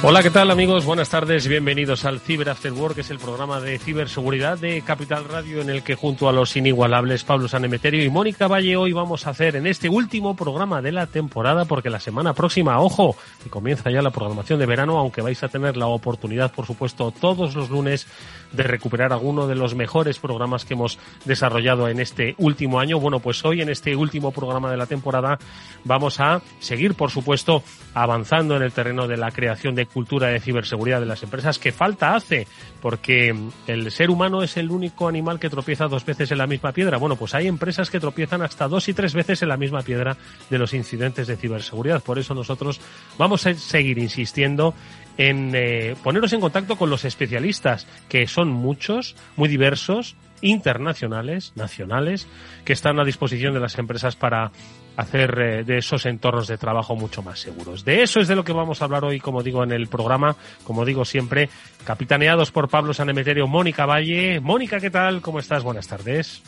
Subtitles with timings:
[0.00, 0.84] Hola, ¿qué tal amigos?
[0.84, 5.24] Buenas tardes, bienvenidos al Cyber After Work, que es el programa de ciberseguridad de Capital
[5.24, 9.26] Radio en el que junto a los inigualables Pablo Sanemeterio y Mónica Valle hoy vamos
[9.26, 13.50] a hacer en este último programa de la temporada, porque la semana próxima, ojo, que
[13.50, 17.56] comienza ya la programación de verano, aunque vais a tener la oportunidad, por supuesto, todos
[17.56, 18.06] los lunes
[18.52, 23.00] de recuperar alguno de los mejores programas que hemos desarrollado en este último año.
[23.00, 25.40] Bueno, pues hoy en este último programa de la temporada
[25.82, 30.40] vamos a seguir, por supuesto, avanzando en el terreno de la creación de cultura de
[30.40, 32.46] ciberseguridad de las empresas que falta hace,
[32.80, 33.34] porque
[33.66, 36.98] el ser humano es el único animal que tropieza dos veces en la misma piedra.
[36.98, 40.16] Bueno, pues hay empresas que tropiezan hasta dos y tres veces en la misma piedra
[40.50, 42.02] de los incidentes de ciberseguridad.
[42.02, 42.80] Por eso nosotros
[43.18, 44.74] vamos a seguir insistiendo
[45.16, 52.26] en eh, poneros en contacto con los especialistas, que son muchos, muy diversos, internacionales, nacionales,
[52.64, 54.50] que están a disposición de las empresas para
[54.96, 57.84] hacer eh, de esos entornos de trabajo mucho más seguros.
[57.84, 60.36] De eso es de lo que vamos a hablar hoy, como digo, en el programa,
[60.64, 61.48] como digo siempre,
[61.84, 64.40] capitaneados por Pablo Sanemeterio, Mónica Valle.
[64.40, 65.20] Mónica, ¿qué tal?
[65.20, 65.62] ¿Cómo estás?
[65.62, 66.42] Buenas tardes.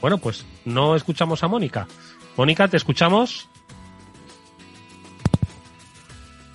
[0.00, 1.86] Bueno, pues no escuchamos a Mónica.
[2.36, 3.48] Mónica, ¿te escuchamos?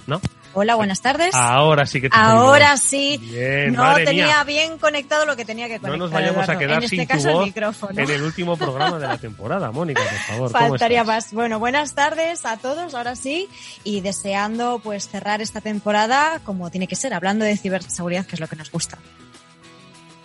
[0.08, 0.20] ¿No?
[0.56, 1.34] Hola, buenas tardes.
[1.34, 3.18] Ahora sí que te Ahora sí.
[3.18, 4.44] Bien, no tenía mía.
[4.44, 5.98] bien conectado lo que tenía que conectar.
[5.98, 8.02] No nos vayamos a quedar en sin este tu caso el voz micrófono.
[8.02, 9.72] en el último programa de la temporada.
[9.72, 10.52] Mónica, por favor.
[10.52, 11.34] ¿cómo Faltaría más.
[11.34, 13.50] Bueno, buenas tardes a todos, ahora sí,
[13.84, 18.40] y deseando pues cerrar esta temporada como tiene que ser, hablando de ciberseguridad, que es
[18.40, 19.00] lo que nos gusta.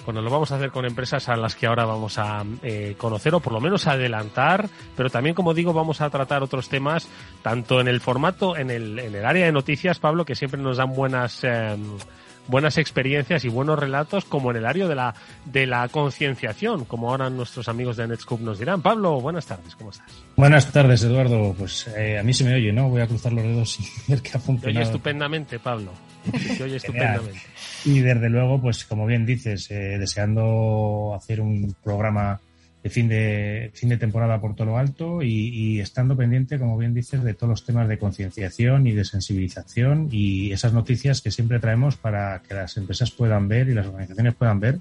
[0.08, 3.34] Bueno, lo vamos a hacer con empresas a las que ahora vamos a eh, conocer
[3.34, 7.06] o por lo menos adelantar, pero también, como digo, vamos a tratar otros temas,
[7.42, 10.78] tanto en el formato, en el, en el área de noticias, Pablo, que siempre nos
[10.78, 11.76] dan buenas, eh,
[12.46, 17.10] buenas experiencias y buenos relatos, como en el área de la, de la concienciación, como
[17.10, 18.80] ahora nuestros amigos de Netscope nos dirán.
[18.80, 20.06] Pablo, buenas tardes, ¿cómo estás?
[20.36, 21.52] Buenas tardes, Eduardo.
[21.52, 22.88] Pues eh, a mí se me oye, ¿no?
[22.88, 24.86] Voy a cruzar los dedos y ver que ha Te oye funcionado.
[24.86, 25.92] estupendamente, Pablo.
[26.58, 27.40] Te oye estupendamente.
[27.84, 32.40] Y desde luego, pues como bien dices, eh, deseando hacer un programa
[32.82, 36.78] de fin de fin de temporada por todo lo alto y, y estando pendiente, como
[36.78, 41.30] bien dices, de todos los temas de concienciación y de sensibilización y esas noticias que
[41.30, 44.78] siempre traemos para que las empresas puedan ver y las organizaciones puedan ver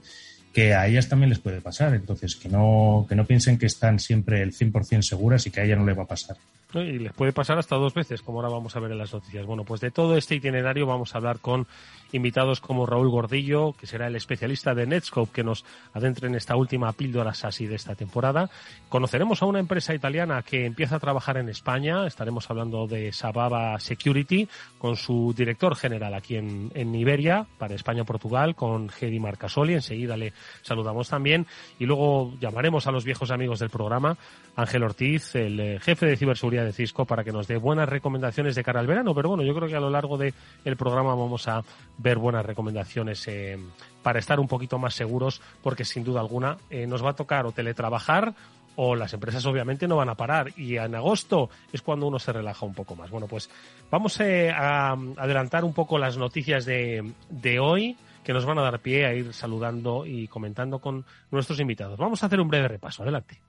[0.57, 1.93] que a ellas también les puede pasar.
[1.93, 5.63] Entonces, que no, que no piensen que están siempre el 100% seguras y que a
[5.63, 6.35] ella no le va a pasar.
[6.73, 9.45] Y les puede pasar hasta dos veces, como ahora vamos a ver en las noticias.
[9.45, 11.67] Bueno, pues de todo este itinerario vamos a hablar con
[12.11, 16.55] invitados como Raúl Gordillo, que será el especialista de Netscope que nos adentre en esta
[16.55, 18.49] última píldora SASI de esta temporada.
[18.89, 22.05] Conoceremos a una empresa italiana que empieza a trabajar en España.
[22.07, 24.47] Estaremos hablando de Sababa Security
[24.77, 29.73] con su director general aquí en, en Iberia, para España-Portugal, con Gedi Marcasoli.
[29.73, 31.45] Enseguida le saludamos también.
[31.79, 34.17] Y luego llamaremos a los viejos amigos del programa,
[34.55, 38.55] Ángel Ortiz, el eh, jefe de ciberseguridad de Cisco, para que nos dé buenas recomendaciones
[38.55, 39.13] de cara al verano.
[39.13, 40.33] Pero bueno, yo creo que a lo largo del
[40.77, 41.63] programa vamos a
[41.97, 43.57] ver buenas recomendaciones eh,
[44.03, 47.45] para estar un poquito más seguros, porque sin duda alguna eh, nos va a tocar
[47.45, 48.33] o teletrabajar
[48.75, 52.31] o las empresas obviamente no van a parar y en agosto es cuando uno se
[52.31, 53.09] relaja un poco más.
[53.09, 53.49] Bueno, pues
[53.89, 58.61] vamos eh, a adelantar un poco las noticias de, de hoy que nos van a
[58.61, 61.97] dar pie a ir saludando y comentando con nuestros invitados.
[61.97, 63.01] Vamos a hacer un breve repaso.
[63.01, 63.41] Adelante.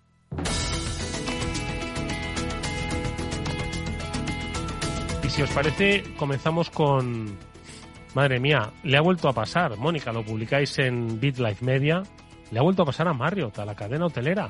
[5.25, 7.37] Y si os parece, comenzamos con...
[8.19, 9.77] Madre mía, le ha vuelto a pasar.
[9.77, 12.03] Mónica, lo publicáis en BitLife Media.
[12.51, 14.49] Le ha vuelto a pasar a Marriott, a la cadena hotelera.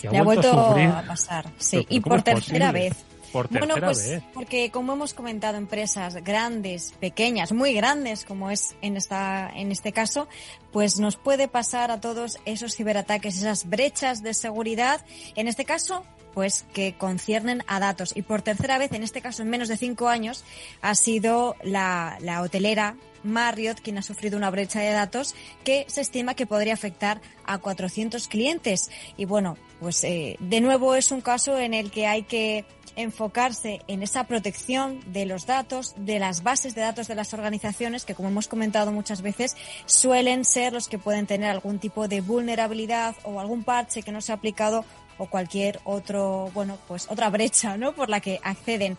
[0.00, 0.88] que Le ha vuelto a sufrir.
[0.90, 2.88] a pasar, sí, y ¿cómo por tercera posible?
[2.90, 3.04] vez.
[3.32, 4.22] Por Bueno, tercera pues vez.
[4.32, 9.90] porque como hemos comentado, empresas grandes, pequeñas, muy grandes, como es en esta, en este
[9.92, 10.28] caso,
[10.70, 15.04] pues nos puede pasar a todos esos ciberataques, esas brechas de seguridad.
[15.34, 16.04] En este caso,
[16.34, 18.12] pues que conciernen a datos.
[18.16, 20.44] Y por tercera vez, en este caso en menos de cinco años,
[20.82, 25.34] ha sido la, la hotelera Marriott quien ha sufrido una brecha de datos
[25.64, 28.90] que se estima que podría afectar a 400 clientes.
[29.16, 32.64] Y bueno, pues eh, de nuevo es un caso en el que hay que
[32.96, 38.04] enfocarse en esa protección de los datos, de las bases de datos de las organizaciones,
[38.04, 39.56] que como hemos comentado muchas veces,
[39.86, 44.20] suelen ser los que pueden tener algún tipo de vulnerabilidad o algún parche que no
[44.20, 44.84] se ha aplicado
[45.20, 47.94] o cualquier otro, bueno, pues otra brecha, ¿no?
[47.94, 48.98] Por la que acceden.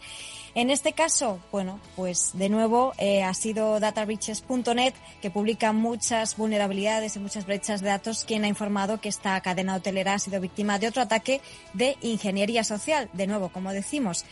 [0.53, 7.15] En este caso, bueno, pues de nuevo eh, ha sido databreaches.net que publica muchas vulnerabilidades
[7.15, 10.77] y muchas brechas de datos quien ha informado que esta cadena hotelera ha sido víctima
[10.77, 11.39] de otro ataque
[11.73, 13.09] de ingeniería social.
[13.13, 14.25] De nuevo, como decimos,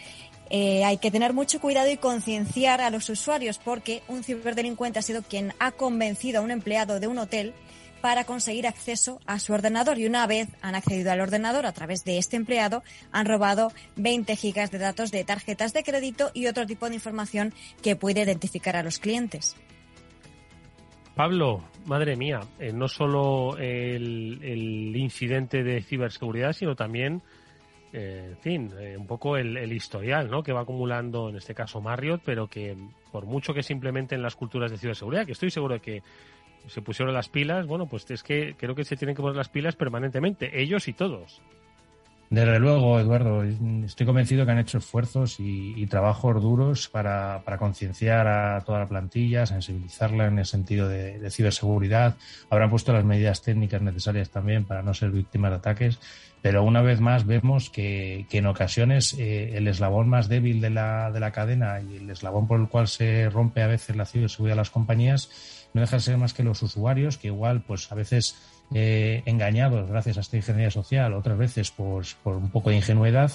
[0.49, 5.03] eh, hay que tener mucho cuidado y concienciar a los usuarios porque un ciberdelincuente ha
[5.03, 7.53] sido quien ha convencido a un empleado de un hotel
[8.01, 12.03] para conseguir acceso a su ordenador y una vez han accedido al ordenador a través
[12.03, 16.65] de este empleado han robado 20 gigas de datos de tarjetas de crédito y otro
[16.65, 19.55] tipo de información que puede identificar a los clientes.
[21.15, 27.21] Pablo, madre mía, eh, no solo el, incidente de ciberseguridad, sino también,
[27.91, 30.43] eh, en fin, eh, un poco el, el, historial ¿no?
[30.43, 32.77] que va acumulando, en este caso Marriott, pero que
[33.11, 36.03] por mucho que se implementen las culturas de ciberseguridad, que estoy seguro de que
[36.69, 39.49] se pusieron las pilas, bueno, pues es que creo que se tienen que poner las
[39.49, 41.41] pilas permanentemente, ellos y todos.
[42.29, 48.61] Desde luego, Eduardo, estoy convencido que han hecho esfuerzos y, trabajos duros para, concienciar a
[48.61, 52.17] toda la plantilla, sensibilizarla en el sentido de, ciberseguridad.
[52.51, 55.99] Habrán puesto las medidas técnicas necesarias también para no ser víctimas de ataques.
[56.43, 61.11] Pero una vez más vemos que, en ocasiones eh, el eslabón más débil de la,
[61.11, 64.53] de la cadena y el eslabón por el cual se rompe a veces la ciberseguridad
[64.53, 67.95] de las compañías no dejan de ser más que los usuarios que igual pues a
[67.95, 68.35] veces
[68.73, 73.31] eh, engañados gracias a esta ingeniería social, otras veces pues, por un poco de ingenuidad,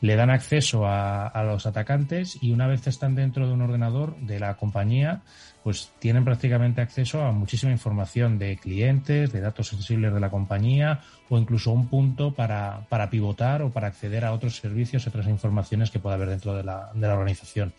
[0.00, 4.16] le dan acceso a, a, los atacantes y una vez están dentro de un ordenador
[4.16, 5.22] de la compañía,
[5.62, 11.02] pues tienen prácticamente acceso a muchísima información de clientes, de datos sensibles de la compañía
[11.28, 15.92] o incluso un punto para, para pivotar o para acceder a otros servicios, otras informaciones
[15.92, 17.72] que pueda haber dentro de la, de la organización.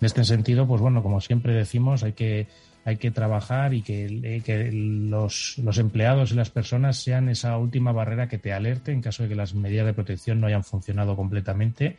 [0.00, 2.46] En este sentido, pues bueno, como siempre decimos, hay que
[2.86, 8.28] hay que trabajar y que, eh, los, empleados y las personas sean esa última barrera
[8.28, 11.96] que te alerte en caso de que las medidas de protección no hayan funcionado completamente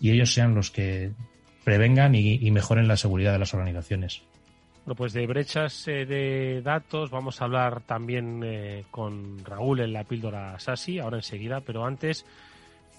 [0.00, 1.10] y ellos sean los que
[1.62, 4.22] prevengan y, mejoren la seguridad de las organizaciones.
[4.86, 9.92] Bueno, pues de brechas eh, de datos vamos a hablar también eh, con Raúl en
[9.92, 12.24] la píldora SASI, ahora enseguida, pero antes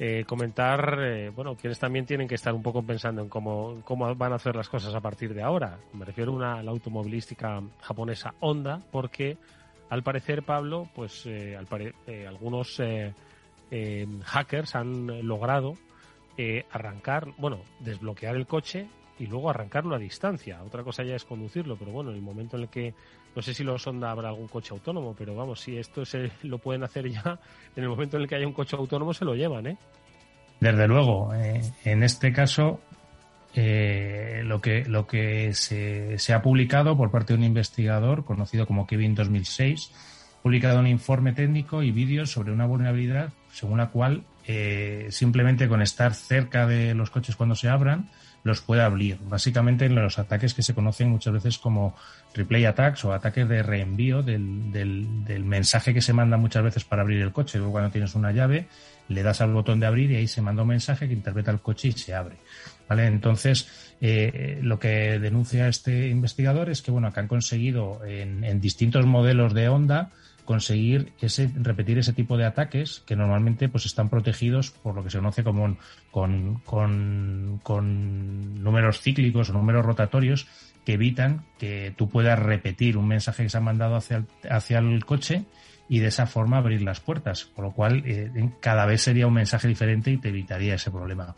[0.03, 4.15] eh, comentar, eh, bueno, quienes también tienen que estar un poco pensando en cómo, cómo
[4.15, 5.77] van a hacer las cosas a partir de ahora.
[5.93, 9.37] Me refiero a la automovilística japonesa Honda, porque
[9.91, 11.67] al parecer, Pablo, pues eh, al
[12.07, 13.13] eh, algunos eh,
[14.23, 15.75] hackers han logrado
[16.71, 18.89] arrancar, bueno, desbloquear el coche
[19.19, 20.63] y luego arrancarlo a distancia.
[20.63, 22.95] Otra cosa ya es conducirlo, pero bueno, en el momento en el que
[23.35, 26.57] no sé si los Honda habrá algún coche autónomo, pero vamos, si esto se lo
[26.57, 27.39] pueden hacer ya,
[27.75, 29.77] en el momento en el que haya un coche autónomo se lo llevan, ¿eh?
[30.59, 32.79] Desde luego, eh, en este caso,
[33.55, 38.67] eh, lo que, lo que se, se, ha publicado por parte de un investigador conocido
[38.67, 39.91] como Kevin 2006,
[40.43, 45.81] publicado un informe técnico y vídeos sobre una vulnerabilidad según la cual eh, simplemente con
[45.81, 48.09] estar cerca de los coches cuando se abran,
[48.43, 49.17] los puede abrir.
[49.23, 51.95] Básicamente en los ataques que se conocen muchas veces como
[52.33, 57.01] replay attacks o ataques de reenvío del, del, mensaje que se manda muchas veces para
[57.01, 57.57] abrir el coche.
[57.57, 58.67] Luego cuando tienes una llave,
[59.07, 61.59] le das al botón de abrir y ahí se manda un mensaje que interpreta el
[61.59, 62.37] coche y se abre.
[62.87, 63.05] ¿Vale?
[63.05, 68.59] Entonces, eh, lo que denuncia este investigador es que, bueno, que han conseguido en, en
[68.59, 70.11] distintos modelos de onda
[70.51, 75.09] conseguir ese, repetir ese tipo de ataques que normalmente pues están protegidos por lo que
[75.09, 75.77] se conoce como
[76.11, 76.59] con,
[77.63, 80.47] con, números cíclicos o números rotatorios
[80.83, 84.79] que evitan que tú puedas repetir un mensaje que se ha mandado hacia el, hacia
[84.79, 85.45] el coche
[85.91, 88.31] y de esa forma abrir las puertas, con lo cual eh,
[88.61, 91.35] cada vez sería un mensaje diferente y te evitaría ese problema.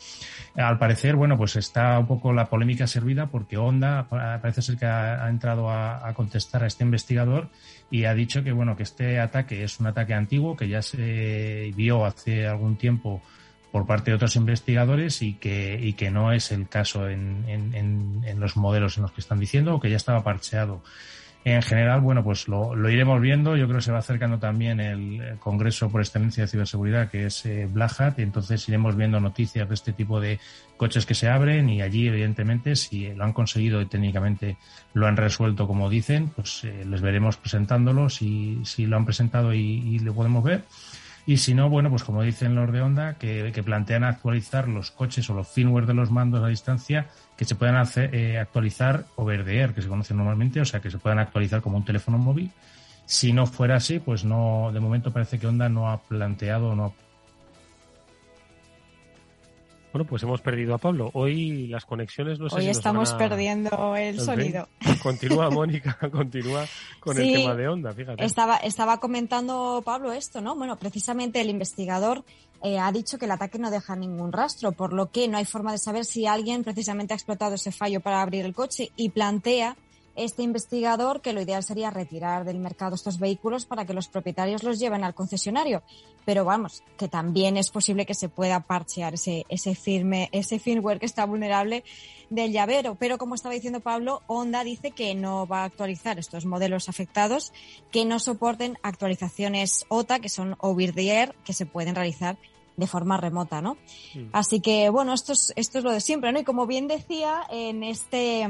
[0.54, 4.86] Al parecer, bueno, pues está un poco la polémica servida porque Honda parece ser que
[4.86, 7.50] ha, entrado a, contestar a este investigador
[7.90, 11.72] y ha dicho que, bueno, que este ataque es un ataque antiguo que ya se
[11.76, 13.24] vio hace algún tiempo
[13.72, 18.24] por parte de otros investigadores y que, y que no es el caso en, en,
[18.24, 20.84] en los modelos en los que están diciendo o que ya estaba parcheado.
[21.46, 23.58] En general, bueno, pues lo, lo, iremos viendo.
[23.58, 27.46] Yo creo que se va acercando también el Congreso por Excelencia de Ciberseguridad, que es
[27.46, 30.40] eh, Black y entonces iremos viendo noticias de este tipo de
[30.78, 34.58] coches que se abren y allí, evidentemente, si lo han conseguido y técnicamente
[34.94, 39.54] lo han resuelto como dicen, pues eh, les veremos presentándolos y si lo han presentado
[39.54, 40.64] y, y lo podemos ver.
[41.26, 45.30] Y si no, bueno, pues como dicen los de Honda, que, plantean actualizar los coches
[45.30, 49.46] o los firmware de los mandos a distancia que se puedan hacer, eh, actualizar over
[49.46, 52.18] the air, que se conoce normalmente, o sea, que se puedan actualizar como un teléfono
[52.18, 52.52] móvil.
[53.06, 56.94] Si no fuera así, pues no, de momento parece que Honda no ha planteado, no
[59.94, 61.12] Bueno, pues hemos perdido a Pablo.
[61.14, 64.68] Hoy las conexiones no sé Hoy si estamos perdiendo el sonido.
[65.04, 66.66] Continúa, Mónica, continúa
[67.00, 68.26] con el tema de onda, fíjate.
[68.26, 70.56] Estaba, estaba comentando Pablo esto, ¿no?
[70.56, 72.24] Bueno, precisamente el investigador
[72.64, 75.46] eh, ha dicho que el ataque no deja ningún rastro, por lo que no hay
[75.46, 79.10] forma de saber si alguien precisamente ha explotado ese fallo para abrir el coche y
[79.10, 79.78] plantea
[80.16, 84.64] este investigador que lo ideal sería retirar del mercado estos vehículos para que los propietarios
[84.64, 85.82] los lleven al concesionario.
[86.26, 91.00] Pero vamos, que también es posible que se pueda parchear ese, ese firme, ese firmware
[91.00, 91.84] que está vulnerable
[92.30, 92.96] del llavero.
[92.96, 97.52] Pero como estaba diciendo Pablo, Honda dice que no va a actualizar estos modelos afectados
[97.92, 102.38] que no soporten actualizaciones OTA, que son over the air, que se pueden realizar
[102.78, 103.78] de forma remota, ¿no?
[104.32, 106.40] Así que, bueno, esto es, esto es lo de siempre, ¿no?
[106.40, 108.48] Y como bien decía, en este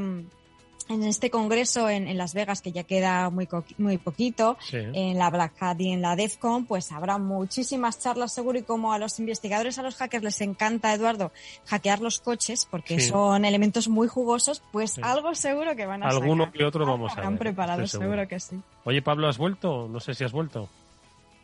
[0.90, 3.48] en este congreso en, Las Vegas, que ya queda muy,
[3.78, 8.60] muy poquito, en la Black Hat y en la DEFCON, pues habrá muchísimas charlas seguro
[8.60, 11.32] y como a los investigadores, a los hackers les encanta, Eduardo,
[11.66, 16.52] hackear los coches porque son elementos muy jugosos, pues algo seguro que van a Alguno
[16.52, 17.24] que otro vamos a ver.
[17.24, 18.60] Están preparados, seguro que sí.
[18.84, 19.88] Oye, Pablo, ¿has vuelto?
[19.90, 20.70] No sé si has vuelto.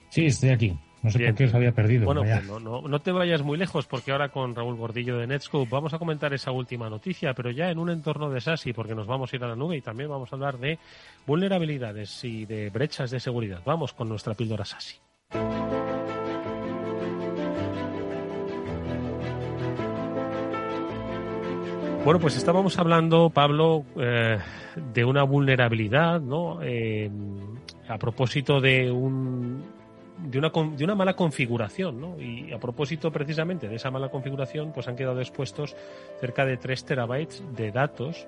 [0.09, 0.77] Sí, estoy aquí.
[1.01, 2.05] No sé por qué os había perdido.
[2.05, 5.27] Bueno, pues no, no, no, te vayas muy lejos porque ahora con Raúl Gordillo de
[5.27, 8.95] Netscope vamos a comentar esa última noticia, pero ya en un entorno de SASI porque
[8.95, 10.77] nos vamos a ir a la nube y también vamos a hablar de
[11.25, 13.61] vulnerabilidades y de brechas de seguridad.
[13.65, 14.97] Vamos con nuestra píldora SASI.
[22.03, 24.39] Bueno, pues estábamos hablando, Pablo, eh,
[24.93, 26.59] de una vulnerabilidad, ¿no?
[26.63, 27.09] Eh,
[27.87, 29.78] a propósito de un
[30.23, 32.19] de una, de una mala configuración, ¿no?
[32.19, 35.75] Y a propósito precisamente de esa mala configuración, pues han quedado expuestos
[36.19, 38.27] cerca de 3 terabytes de datos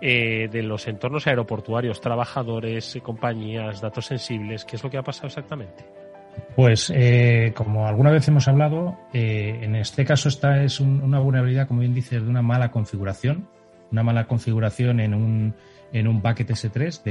[0.00, 4.64] eh, de los entornos aeroportuarios, trabajadores, compañías, datos sensibles.
[4.64, 5.84] ¿Qué es lo que ha pasado exactamente?
[6.54, 11.66] Pues, eh, como alguna vez hemos hablado, eh, en este caso esta es una vulnerabilidad,
[11.66, 13.48] como bien dices, de una mala configuración,
[13.90, 15.54] una mala configuración en un
[15.92, 17.02] en un bucket S3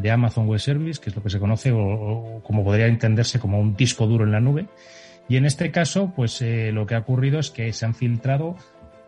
[0.00, 3.60] de, Amazon Web Service, que es lo que se conoce o, como podría entenderse como
[3.60, 4.66] un disco duro en la nube.
[5.28, 8.56] Y en este caso, pues eh, lo que ha ocurrido es que se han filtrado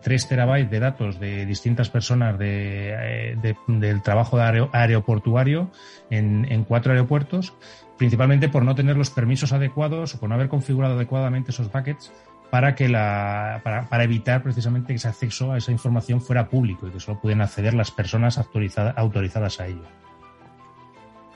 [0.03, 4.39] 3 terabytes de datos de distintas personas de, eh, del trabajo
[4.73, 5.71] aeroportuario
[6.11, 7.55] en, en cuatro aeropuertos,
[7.99, 12.13] principalmente por no tener los permisos adecuados o por no haber configurado adecuadamente esos buckets
[12.51, 16.89] para que la para, para, evitar precisamente que ese acceso a esa información fuera público
[16.89, 19.85] y que solo pueden acceder las personas autorizadas a ello.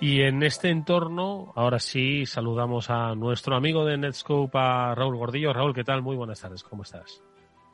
[0.00, 5.52] Y en este entorno, ahora sí, saludamos a nuestro amigo de Netscope, a Raúl Gordillo.
[5.52, 6.02] Raúl, ¿qué tal?
[6.02, 7.22] Muy buenas tardes, ¿cómo estás?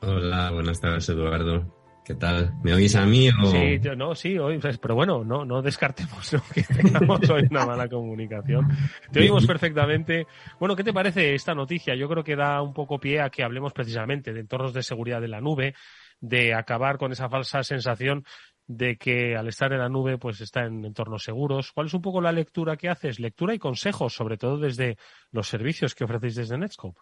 [0.03, 1.80] Hola, buenas tardes, Eduardo.
[2.05, 2.55] ¿Qué tal?
[2.63, 3.47] ¿Me oís a mí o...?
[3.47, 7.67] Sí, yo, no, sí, hoy, pues, pero bueno, no, no descartemos que tengamos hoy una
[7.67, 8.69] mala comunicación.
[9.13, 10.27] Te oímos perfectamente.
[10.59, 11.95] Bueno, ¿qué te parece esta noticia?
[11.95, 15.21] Yo creo que da un poco pie a que hablemos precisamente de entornos de seguridad
[15.21, 15.75] de la nube,
[16.21, 18.25] de acabar con esa falsa sensación
[18.67, 21.73] de que al estar en la nube pues está en entornos seguros.
[21.73, 23.19] ¿Cuál es un poco la lectura que haces?
[23.19, 24.97] Lectura y consejos, sobre todo desde
[25.33, 27.01] los servicios que ofrecéis desde Netscope.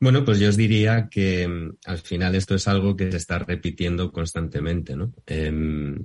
[0.00, 3.38] Bueno, pues yo os diría que mm, al final esto es algo que se está
[3.38, 5.14] repitiendo constantemente, ¿no?
[5.26, 5.96] Em,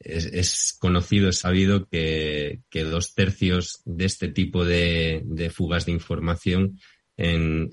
[0.00, 6.78] es, conocido, es sabido que, dos tercios de este tipo de, fugas de información
[7.16, 7.68] en,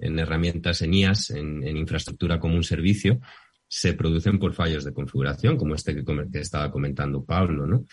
[0.00, 3.20] herramientas en IAS, en, infraestructura como un servicio,
[3.66, 7.86] se producen por fallos de configuración, como este que, que estaba comentando Pablo, ¿no?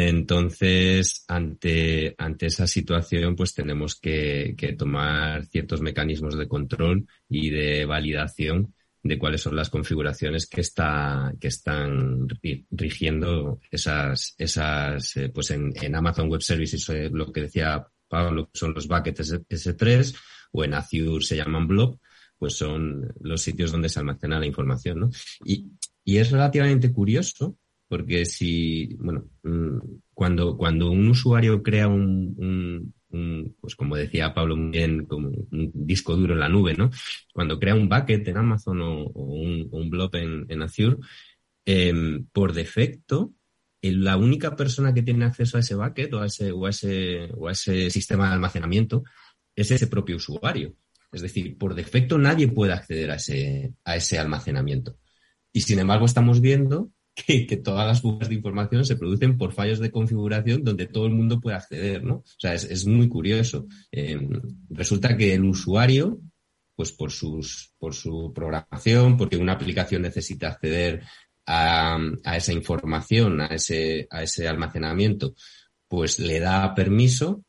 [0.00, 7.84] Entonces, ante, ante esa situación, pues tenemos que, tomar ciertos mecanismos de control y de
[7.84, 12.28] validación de cuáles son las configuraciones que está que están
[12.70, 18.74] rigiendo esas esas eh, pues en, Amazon Web Services eh, lo que decía Pablo son
[18.74, 20.16] los buckets S3
[20.52, 21.98] o en Azure se llaman blob
[22.36, 25.10] pues son los sitios donde se almacena la información ¿no?
[25.44, 25.66] y,
[26.04, 27.56] y es relativamente curioso
[27.88, 29.78] porque si, bueno, mm,
[30.12, 32.94] cuando, cuando un usuario crea un,
[33.60, 36.90] pues como decía Pablo muy bien, como un disco duro en la nube, ¿no?
[37.32, 40.96] Cuando crea un bucket en Amazon o, un, blob en, Azure,
[41.64, 43.32] em, por defecto,
[43.80, 47.30] la única persona que tiene acceso a ese bucket o a ese, o a ese,
[47.34, 49.04] o a ese sistema de almacenamiento
[49.56, 50.74] es ese propio usuario.
[51.12, 54.98] Es decir, por defecto nadie puede acceder a ese, a ese almacenamiento.
[55.52, 56.90] Y sin embargo, estamos viendo
[57.26, 61.14] que, todas las fugas de información se producen por fallos de configuración donde todo el
[61.14, 62.16] mundo puede acceder, ¿no?
[62.16, 63.66] O sea, es, muy curioso.
[63.90, 64.28] Em,
[64.70, 66.20] resulta que el usuario,
[66.74, 71.02] pues por sus, por su programación, porque una aplicación necesita acceder
[71.46, 71.98] a,
[72.36, 75.34] esa información, a ese, a ese almacenamiento,
[75.88, 77.42] pues le da permiso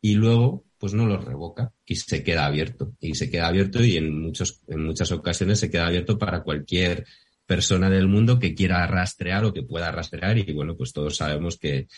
[0.00, 2.94] y luego pues no los revoca y se queda abierto.
[3.00, 7.06] Y se queda abierto y en, muchos, en muchas ocasiones se queda abierto para cualquier
[7.50, 11.58] persona del mundo que quiera rastrear o que pueda rastrear y bueno, pues todos sabemos
[11.58, 11.88] que,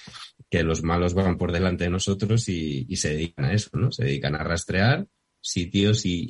[0.49, 3.93] que los malos van por delante de nosotros y, se dedican a eso, ¿no?
[3.93, 5.07] Se dedican a rastrear
[5.43, 6.25] sitios y,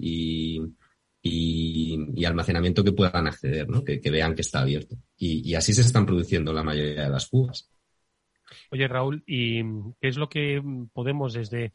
[0.00, 0.60] y,
[2.14, 3.82] y almacenamiento que puedan acceder, ¿no?
[3.82, 4.94] Que, que vean que está abierto.
[5.16, 7.68] Y, así se están produciendo la mayoría de las fugas.
[8.70, 9.64] Oye, Raúl, ¿y
[10.00, 11.72] qué es lo que podemos desde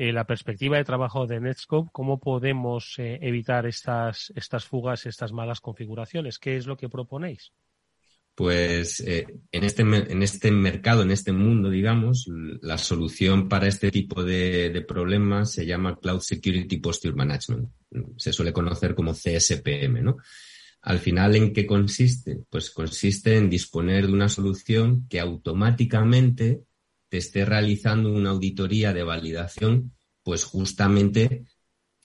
[0.00, 5.30] eh, la perspectiva de trabajo de Netscope, cómo podemos eh, evitar estas, estas fugas, estas
[5.30, 6.38] malas configuraciones.
[6.38, 7.52] ¿Qué es lo que proponéis?
[8.34, 12.26] Pues eh, en, este, en este mercado, en este mundo, digamos,
[12.62, 17.68] la solución para este tipo de, de problemas se llama Cloud Security Posture Management.
[18.16, 20.16] Se suele conocer como CSPM, ¿no?
[20.80, 22.38] Al final, ¿en qué consiste?
[22.48, 26.62] Pues consiste en disponer de una solución que automáticamente
[27.10, 31.44] te esté realizando una auditoría de validación, pues justamente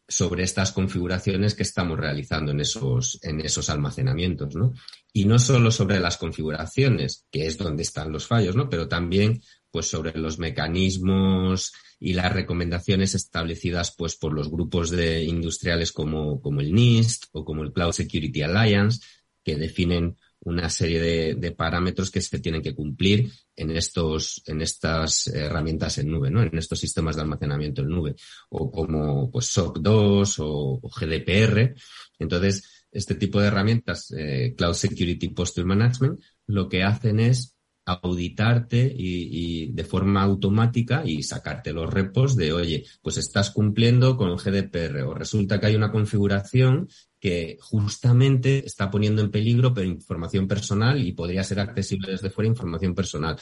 [0.08, 4.74] sobre estas configuraciones que estamos realizando en esos, en esos almacenamientos, ¿no?
[5.14, 8.70] Y no solo sobre las configuraciones, que es donde están los fallos, ¿no?
[8.70, 15.24] Pero también, pues, sobre los mecanismos y las recomendaciones establecidas, pues, por los grupos de
[15.24, 19.00] industriales como, como el NIST o como el Cloud Security Alliance,
[19.44, 25.28] que definen una serie de, parámetros que se tienen que cumplir en estos, en estas
[25.28, 26.44] herramientas en nube, ¿no?
[26.44, 28.16] En estos sistemas de almacenamiento en nube,
[28.50, 31.74] o como pues SOC 2 o, GDPR.
[32.20, 38.94] Entonces, este tipo de herramientas, eh, Cloud Security Posture Management, lo que hacen es auditarte
[38.96, 45.04] y, de forma automática y sacarte los repos de, oye, pues estás cumpliendo con GDPR
[45.04, 46.88] o resulta que hay una configuración
[47.26, 52.94] que justamente está poniendo en peligro información personal y podría ser accesible desde fuera información
[52.94, 53.36] personal.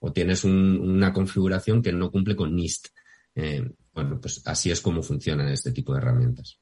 [0.00, 2.88] O tienes una configuración que no cumple con NIST.
[3.36, 3.64] Eh,
[3.94, 6.58] bueno, pues así es como funcionan este tipo de herramientas.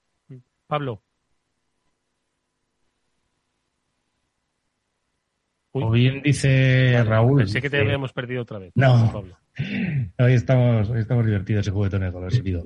[0.67, 1.03] Pablo.
[5.73, 7.49] O bien dice Raúl.
[7.49, 8.73] Sé que te habíamos perdido otra vez.
[8.75, 9.25] No,
[10.19, 12.65] hoy estamos, hoy estamos divertidos y juguetones con el sentido.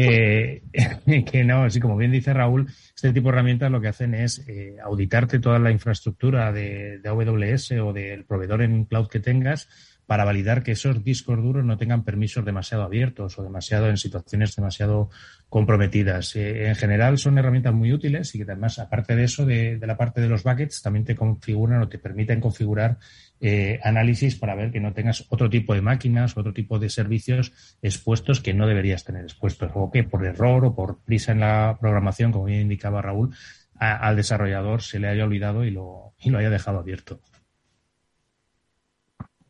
[0.00, 0.62] Que,
[1.30, 4.44] que no, así como bien dice Raúl, este tipo de herramientas lo que hacen es
[4.48, 9.68] eh, auditarte toda la infraestructura de, de AWS o del proveedor en cloud que tengas
[10.08, 14.56] para validar que esos discos duros no tengan permisos demasiado abiertos o demasiado en situaciones
[14.56, 15.10] demasiado
[15.50, 16.34] comprometidas.
[16.34, 19.98] Eh, en general son herramientas muy útiles y que además, aparte de eso, de, la
[19.98, 22.96] parte de los buckets, también te configuran o te permiten configurar
[23.38, 27.52] eh, análisis para ver que no tengas otro tipo de máquinas, otro tipo de servicios
[27.82, 31.76] expuestos que no deberías tener expuestos o que por error o por prisa en la
[31.78, 33.34] programación, como bien indicaba Raúl,
[33.78, 37.20] al desarrollador se le haya olvidado y lo, y lo haya dejado abierto.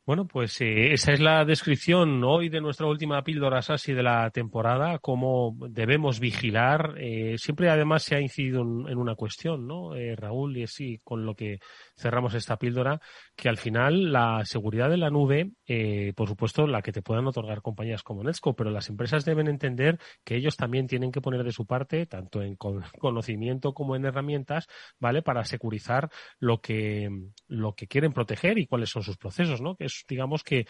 [0.08, 4.30] Bueno, pues eh, esa es la descripción hoy de nuestra última píldora SASI de la
[4.30, 6.94] temporada, cómo debemos vigilar.
[6.96, 10.56] Eh, siempre además se ha incidido en, una cuestión, ¿no, eh, Raúl?
[10.56, 11.58] Y así con lo que
[11.98, 13.00] cerramos esta píldora,
[13.36, 17.26] que al final la seguridad de la nube, eh, por supuesto, la que te puedan
[17.26, 21.44] otorgar compañías como Netscope, pero las empresas deben entender que ellos también tienen que poner
[21.44, 22.56] de su parte, tanto en
[22.98, 25.22] conocimiento como en herramientas, ¿vale?
[25.22, 27.10] Para securizar lo que,
[27.48, 29.76] lo que quieren proteger y cuáles son sus procesos, ¿no?
[29.76, 30.66] Que es, digamos que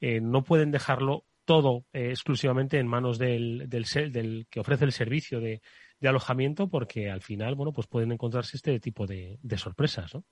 [0.00, 4.92] eh, no pueden dejarlo todo eh, exclusivamente en manos del, del, del que ofrece el
[4.92, 5.60] servicio de,
[6.02, 10.24] de alojamiento porque al final, bueno, pues pueden encontrarse este tipo de, de sorpresas, ¿no?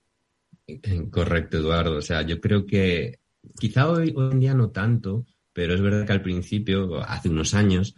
[1.10, 1.96] Correcto, Eduardo.
[1.96, 3.18] O sea, yo creo que
[3.58, 7.94] quizá hoy, en día no tanto, pero es verdad que al principio, hace unos años,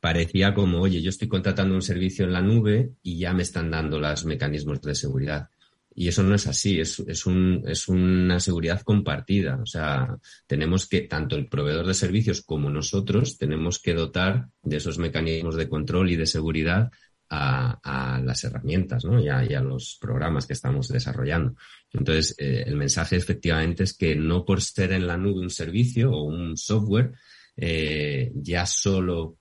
[0.00, 3.70] parecía como, oye, yo estoy contratando un servicio en la nube y ya me están
[3.70, 5.48] dando los mecanismos de seguridad.
[5.94, 9.58] Y eso no es así, es, es, un, es una seguridad compartida.
[9.62, 14.78] O sea, tenemos que, tanto el proveedor de servicios como nosotros, tenemos que dotar de
[14.78, 16.90] esos mecanismos de control y de seguridad
[17.28, 19.20] a, las herramientas ¿no?
[19.20, 21.54] y, a, los programas que estamos desarrollando.
[21.92, 26.10] Entonces, eh, el mensaje efectivamente es que no por ser en la nube un servicio
[26.10, 27.12] o un software,
[27.56, 29.36] eh, ya solo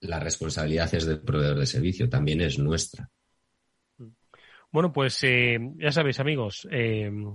[0.00, 3.08] la responsabilidad es del proveedor de servicio, también es nuestra.
[4.72, 6.66] Bueno, pues eh, ya sabéis, amigos,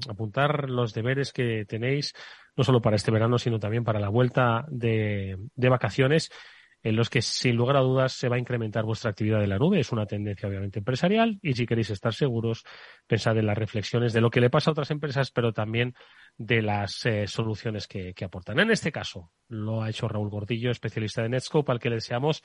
[0.09, 2.13] apuntar los deberes que tenéis,
[2.57, 6.31] no solo para este verano, sino también para la vuelta de vacaciones
[6.87, 9.57] en los que sin lugar a dudas se va a incrementar vuestra actividad de la
[9.57, 9.81] nube.
[9.81, 12.63] Es una tendencia obviamente empresarial y si queréis estar seguros,
[13.05, 15.95] pensad en las reflexiones de lo que le pasa a otras empresas, pero también
[16.37, 18.59] de las eh, soluciones que, aportan.
[18.59, 22.41] En este caso, lo ha hecho Raúl Gordillo, especialista de Netscope, al que le deseamos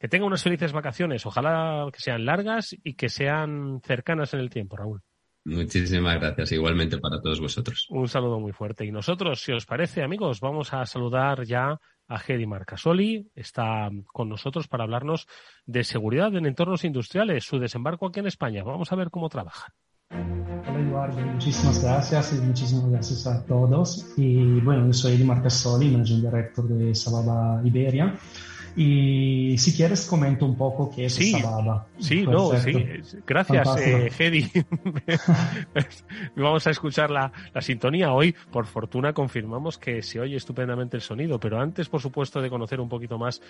[0.00, 1.24] que tenga unas felices vacaciones.
[1.24, 5.02] Ojalá que sean largas y que sean cercanas en el tiempo, Raúl.
[5.44, 7.86] Muchísimas gracias, igualmente para todos vosotros.
[7.90, 8.86] Un saludo muy fuerte.
[8.86, 11.78] Y nosotros, si os parece, amigos, vamos a saludar ya
[12.08, 13.30] a Hedy Marcasoli.
[13.34, 15.26] Está con nosotros para hablarnos
[15.66, 18.64] de seguridad en entornos industriales, su desembarco aquí en España.
[18.64, 19.72] Vamos a ver cómo trabajan.
[20.10, 24.14] Hola Eduardo, muchísimas gracias y muchísimas gracias a todos.
[24.16, 28.14] Y bueno, yo soy Hedy Marcasoli, Managing Director de Sababa Iberia.
[28.76, 31.86] Y si quieres, comento un poco qué es sí, Sababa.
[31.98, 32.72] Sí, no, sí.
[33.24, 34.50] Gracias, eh, Hedy.
[36.36, 38.12] Vamos a escuchar la, la, sintonía.
[38.12, 42.50] Hoy, por fortuna, confirmamos que se oye estupendamente el sonido, pero antes, por supuesto, de
[42.50, 43.40] conocer un poquito más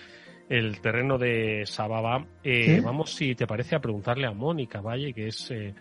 [0.47, 5.27] el terreno de Sababa, eh, vamos, si te parece, a preguntarle a Mónica Valle, que
[5.27, 5.49] es...
[5.49, 5.73] Eh,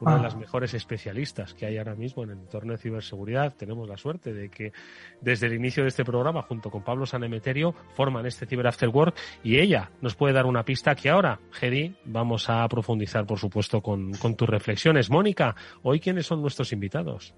[0.00, 3.54] una de las mejores especialistas que hay ahora mismo en el entorno de ciberseguridad.
[3.54, 4.72] Tenemos la suerte de que
[5.20, 9.16] desde el inicio de este programa, junto con Pablo Sanemeterio, forman este Cyber After Work
[9.42, 13.80] y ella nos puede dar una pista que ahora, Gedi, vamos a profundizar, por supuesto,
[13.80, 15.10] con, con tus reflexiones.
[15.10, 17.34] Mónica, hoy, ¿quiénes son nuestros invitados?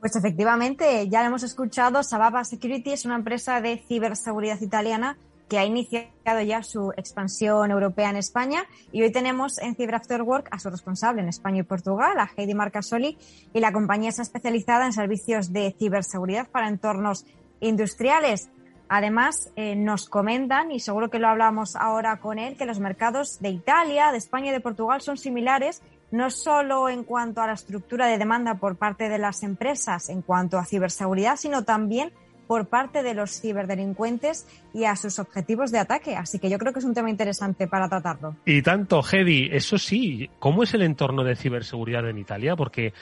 [0.00, 5.16] Pues efectivamente, ya lo hemos escuchado, Sababa Security es una empresa de ciberseguridad italiana
[5.52, 10.22] que ha iniciado ya su expansión europea en España y hoy tenemos en Cyber After
[10.22, 13.18] Work a su responsable en España y Portugal, a Heidi Marcasoli,
[13.52, 17.26] y la compañía está especializada en servicios de ciberseguridad para entornos
[17.60, 18.48] industriales.
[18.88, 23.38] Además, eh, nos comentan, y seguro que lo hablamos ahora con él, que los mercados
[23.40, 27.52] de Italia, de España y de Portugal son similares, no solo en cuanto a la
[27.52, 32.10] estructura de demanda por parte de las empresas en cuanto a ciberseguridad, sino también
[32.46, 36.16] por parte de los ciberdelincuentes y a sus objetivos de ataque.
[36.16, 38.36] Así que yo creo que es un tema interesante para tratarlo.
[38.44, 42.56] Y tanto, Hedy, eso sí, ¿cómo es el entorno de ciberseguridad en Italia?
[42.56, 42.92] Porque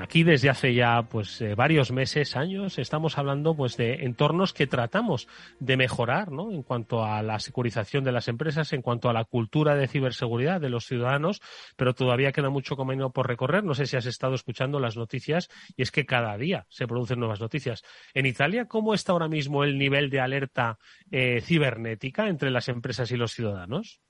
[0.00, 4.66] aquí desde hace ya pues eh, varios meses, años, estamos hablando pues de entornos que
[4.66, 5.28] tratamos
[5.58, 6.50] de mejorar, ¿no?
[6.50, 10.60] En cuanto a la securización de las empresas, en cuanto a la cultura de ciberseguridad
[10.60, 11.40] de los ciudadanos,
[11.76, 13.64] pero todavía queda mucho camino por recorrer.
[13.64, 17.20] No sé si has estado escuchando las noticias y es que cada día se producen
[17.20, 17.82] nuevas noticias.
[18.14, 20.78] En Italia, ¿cómo está ahora mismo el nivel de alerta
[21.10, 24.00] eh, cibernética entre las empresas y los ciudadanos?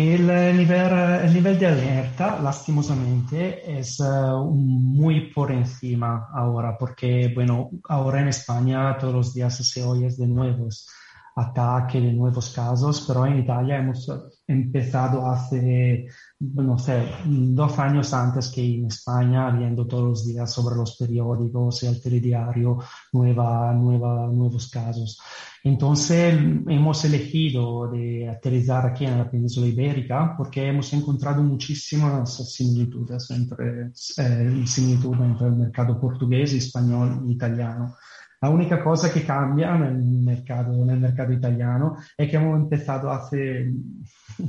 [0.00, 0.92] El nivel,
[1.26, 8.28] el nivel, de alerta, lastimosamente, es uh, muy por encima ahora, porque, bueno, ahora en
[8.28, 10.88] España todos los días se oye de nuevos
[11.36, 14.10] ataques, de nuevos casos, pero en Italia hemos
[14.46, 16.06] empezado hace,
[16.38, 21.82] no sé, dos años antes que en España, viendo todos los días sobre los periódicos
[21.82, 22.78] y el telediario
[23.12, 25.20] nueva, nueva, nuevos casos.
[25.62, 33.30] Entonces hemos elegido de aterrizar aquí en la península ibérica porque hemos encontrado muchísimas similitudes
[33.30, 37.94] entre, eh, similitudes entre el mercado portugués, español e italiano.
[38.40, 43.70] La única cosa que cambia nel mercado, nel mercado italiano es que hemos empezado hace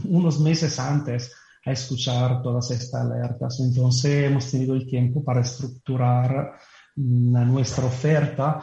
[0.05, 3.59] unos meses antes a escuchar todas estas alertas.
[3.59, 6.53] Entonces hemos tenido el tiempo para estructurar
[6.95, 8.61] nuestra oferta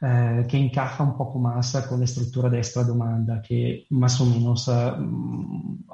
[0.00, 4.26] eh, que encaja un poco más con la estructura de esta demanda, que más o
[4.26, 4.92] menos eh,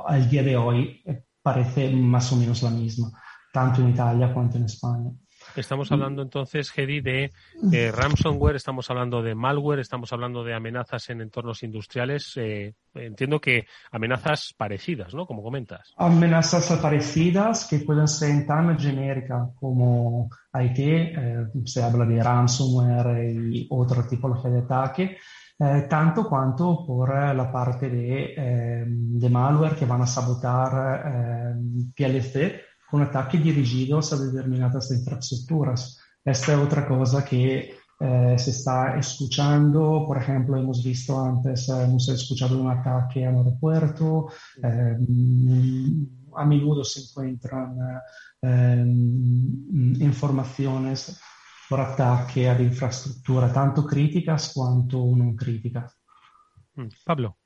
[0.07, 1.03] al día de hoy
[1.43, 3.13] parece más o menos la misma,
[3.53, 5.11] tanto en Italia cuanto en España.
[5.57, 7.33] Estamos hablando entonces, Hedy, de
[7.73, 12.33] eh, ransomware, estamos hablando de malware, estamos hablando de amenazas en entornos industriales.
[12.37, 15.27] Eh, entiendo que amenazas parecidas, ¿no?
[15.27, 15.95] Como comentas.
[15.97, 23.67] Amenazas parecidas que pueden ser tan genéricas como IT, eh, se habla de ransomware y
[23.71, 25.19] otra tipología de ataque.
[25.59, 31.55] Eh, tanto quanto por la parte de, de malware que van a sabotar eh,
[31.97, 35.99] PLC con ataques dirigidos a determinadas infraestructuras.
[36.25, 40.05] Esta es otra cosa que eh, se está escuchando.
[40.07, 44.29] Por ejemplo, hemos visto antes, eh, hemos escuchado un ataque al aeropuerto.
[44.63, 44.97] Eh,
[46.37, 47.77] a menudo se encuentran
[49.99, 51.19] informaciones
[51.69, 55.99] por ataque a infraestructura, tanto críticas cuanto no críticas.
[56.75, 57.39] Mm, Pablo.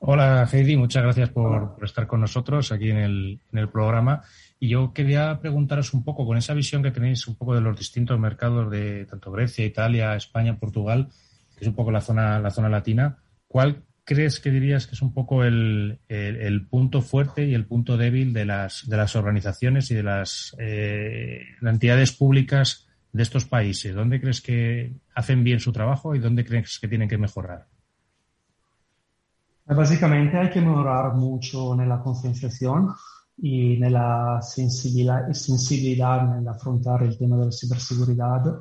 [0.00, 4.22] Hola Heidi, muchas gracias por, por estar con nosotros aquí en el, en el, programa.
[4.60, 7.76] Y yo quería preguntaros un poco, con esa visión que tenéis un poco de los
[7.76, 11.08] distintos mercados de tanto Grecia, Italia, España, Portugal,
[11.56, 15.02] que es un poco la zona, la zona latina, ¿cuál crees que dirías que es
[15.02, 19.16] un poco el, el, el punto fuerte y el punto débil de las, de las
[19.16, 23.96] organizaciones y de las eh, entidades públicas de estos países?
[23.96, 27.66] ¿Dónde crees que hacen bien su trabajo y dónde crees que tienen que mejorar?
[29.68, 32.88] Básicamente hay que mejorar mucho en la concienciación
[33.36, 38.60] y en la sensibilidad, sensibilidad en afrontar el tema de la ciberseguridad,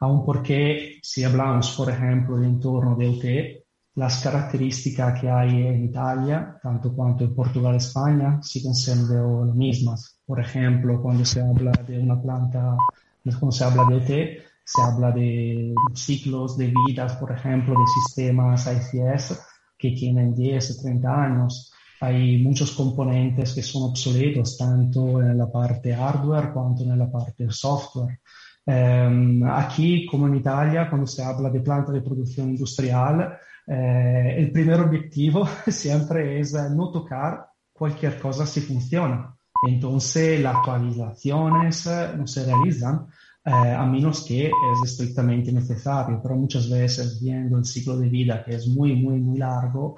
[0.00, 5.84] aun porque si hablamos, por ejemplo, del entorno de OT, las características que hay en
[5.84, 10.20] Italia, tanto cuanto en Portugal y España, siguen siendo las mismas.
[10.26, 12.76] Por ejemplo, cuando se habla de una planta,
[13.24, 18.66] cuando se habla de OT, se habla de ciclos de vida, por ejemplo, de sistemas
[18.66, 19.51] ICS
[19.82, 21.72] que tienen 10 o 30 años.
[22.00, 27.50] Hay muchos componentes que son obsoletos, tanto en la parte hardware cuanto en la parte
[27.50, 28.20] software.
[28.64, 34.52] Um, aquí, como en Italia, cuando se habla de planta de producción industrial, eh, el
[34.52, 39.36] primer objetivo siempre es no tocar cualquier cosa si funciona.
[39.66, 43.08] Entonces, las actualizaciones no se realizan
[43.44, 44.52] eh, a menos que es
[44.84, 49.38] estrictamente necesario, pero muchas veces viendo el ciclo de vida que es muy, muy, muy
[49.38, 49.96] largo,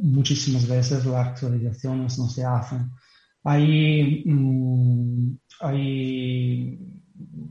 [0.00, 2.90] muchísimas veces las actualizaciones no se hacen.
[3.42, 6.78] Hay, mm, hay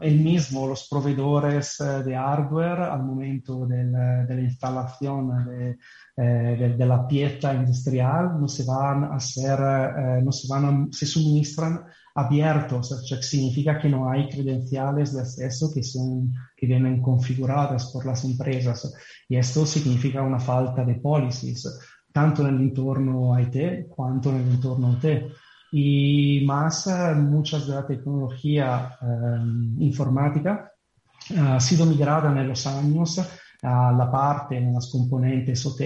[0.02, 5.78] el mismo, los proveedores eh, de hardware al momento del, de la instalación de,
[6.18, 10.66] eh, de, de, la pieza industrial no se van a hacer, eh, no se van
[10.66, 16.68] a, se suministran abiertos, cioè significa que no hay credenciales de acceso que, son, que
[16.68, 18.94] vienen configuradas por las empresas
[19.28, 21.80] y esto significa una falta de policies,
[22.12, 25.06] tanto en el entorno IT cuanto en el entorno OT.
[25.72, 30.72] Y más, muchas de la tecnología eh, informática
[31.36, 33.20] ha sido migrada en los años
[33.64, 35.82] a la parte, en las componentes OT,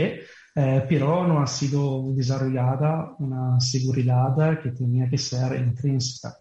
[0.60, 6.36] eh, pero no ha sido desarrollada una seguridad que tenía que ser intrínseca.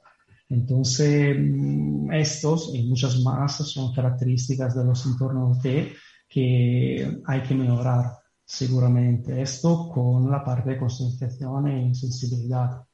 [0.49, 5.93] Entonces, mm, estos y muchas más son características de los entornos T
[6.27, 9.43] que hay que mejorar seguramente.
[9.43, 12.87] Esto con la parte de concienciación y sensibilidad.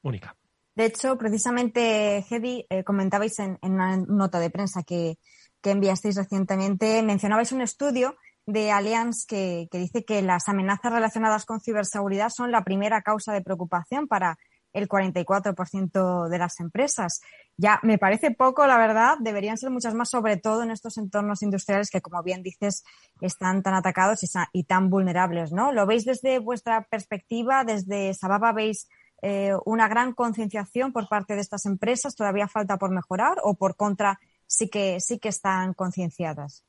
[0.00, 0.34] Única.
[0.74, 5.18] De hecho, precisamente, Hedy, eh, comentabais en, en, una nota de prensa que,
[5.60, 11.44] que enviasteis recientemente, mencionabais un estudio de Allianz que, que, dice que las amenazas relacionadas
[11.44, 14.38] con ciberseguridad son la primera causa de preocupación para
[14.72, 17.20] el 44% de las empresas.
[17.56, 21.42] Ya me parece poco, la verdad, deberían ser muchas más, sobre todo en estos entornos
[21.42, 22.82] industriales que, como bien dices,
[23.20, 24.20] están tan atacados
[24.52, 25.72] y, tan vulnerables, ¿no?
[25.72, 27.64] ¿Lo veis desde vuestra perspectiva?
[27.64, 28.88] ¿Desde Sababa veis
[29.20, 32.16] eh, una gran concienciación por parte de estas empresas?
[32.16, 36.64] ¿Todavía falta por mejorar o por contra sí que, sí que están concienciadas?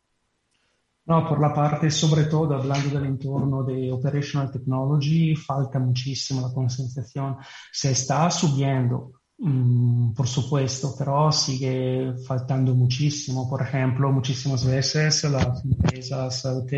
[1.06, 6.54] No, por la parte, sobre todo hablando del entorno de Operational Technology, falta muchísimo la
[6.54, 7.36] concienciación.
[7.74, 13.50] Se está subiendo, mmm, por supuesto, pero sigue faltando muchísimo.
[13.50, 16.72] Por ejemplo, muchísimas veces las empresas OT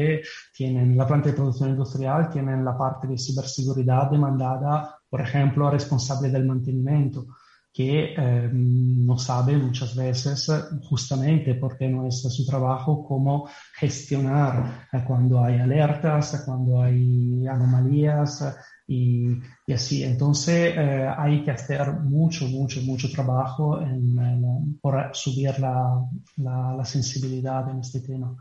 [0.52, 5.72] tienen la planta de producción industrial, tienen la parte de ciberseguridad demandada, por ejemplo, a
[5.72, 7.28] responsable del mantenimiento
[7.76, 10.50] que eh, no sabe muchas veces,
[10.84, 18.58] justamente porque no es su trabajo, cómo gestionar eh, cuando hay alertas, cuando hay anomalías
[18.88, 19.28] y,
[19.68, 20.06] y así.
[20.06, 26.02] Entonces eh, hay que hacer mucho, mucho, mucho trabajo en, en, por subir la,
[26.38, 28.38] la, la, sensibilidad en este tema,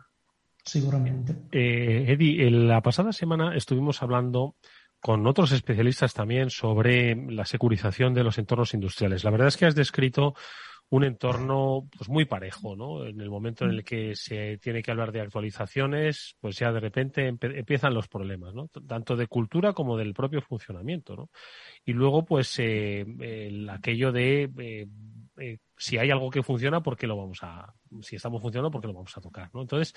[0.64, 1.34] seguramente.
[1.50, 4.54] Eh, Eddie, la pasada semana estuvimos hablando
[5.04, 9.22] con otros especialistas también sobre la securización de los entornos industriales.
[9.22, 10.32] La verdad es que has descrito
[10.88, 13.04] un entorno pues muy parejo, ¿no?
[13.04, 16.80] En el momento en el que se tiene que hablar de actualizaciones, pues ya de
[16.80, 18.68] repente empiezan los problemas, ¿no?
[18.68, 21.28] Tanto de cultura como del propio funcionamiento, ¿no?
[21.84, 24.86] Y luego, pues, eh, el, aquello de eh,
[25.36, 28.80] eh, si hay algo que funciona, ¿por qué lo vamos a, si estamos funcionando, ¿por
[28.80, 29.60] qué lo vamos a tocar, ¿no?
[29.60, 29.94] Entonces,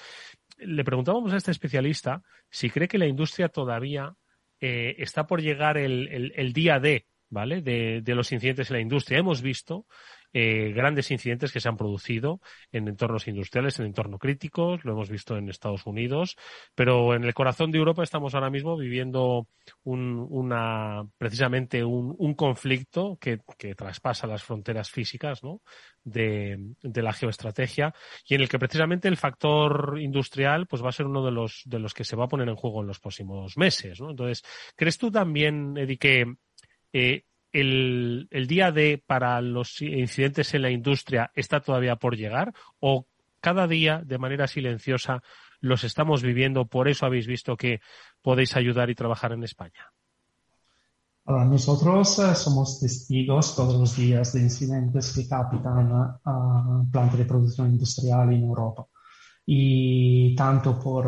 [0.58, 4.14] le preguntábamos a este especialista si cree que la industria todavía
[4.60, 7.62] eh, está por llegar el, día D, ¿vale?
[7.62, 9.20] De, de, los incidentes en la industria.
[9.20, 9.86] Hemos visto
[10.34, 15.10] eh, grandes incidentes que se han producido en entornos industriales, en entornos críticos, lo hemos
[15.10, 16.36] visto en Estados Unidos,
[16.76, 19.48] pero en el corazón de Europa estamos ahora mismo viviendo
[19.84, 25.62] un, una, precisamente un, un conflicto que, que, traspasa las fronteras físicas ¿no?
[26.04, 27.94] de, de, la geoestrategia
[28.28, 31.62] y en el que precisamente el factor industrial pues va a ser uno de los,
[31.66, 34.02] de los que se va a poner en juego en los próximos meses.
[34.02, 34.10] ¿no?
[34.12, 34.44] Entonces,
[34.76, 36.36] ¿crees tú también, Eddie, que
[36.94, 43.06] eh, el, día D para los incidentes en la industria está todavía por llegar o
[43.40, 45.22] cada día de manera silenciosa
[45.60, 47.80] los estamos viviendo, por eso habéis visto que
[48.22, 49.92] podéis ayudar y trabajar en España?
[51.26, 57.26] Ahora, nosotros uh, somos testigos todos los días de incidentes que capitan a plantas de
[57.26, 58.88] producción industrial en Europa
[59.50, 61.08] y tanto por,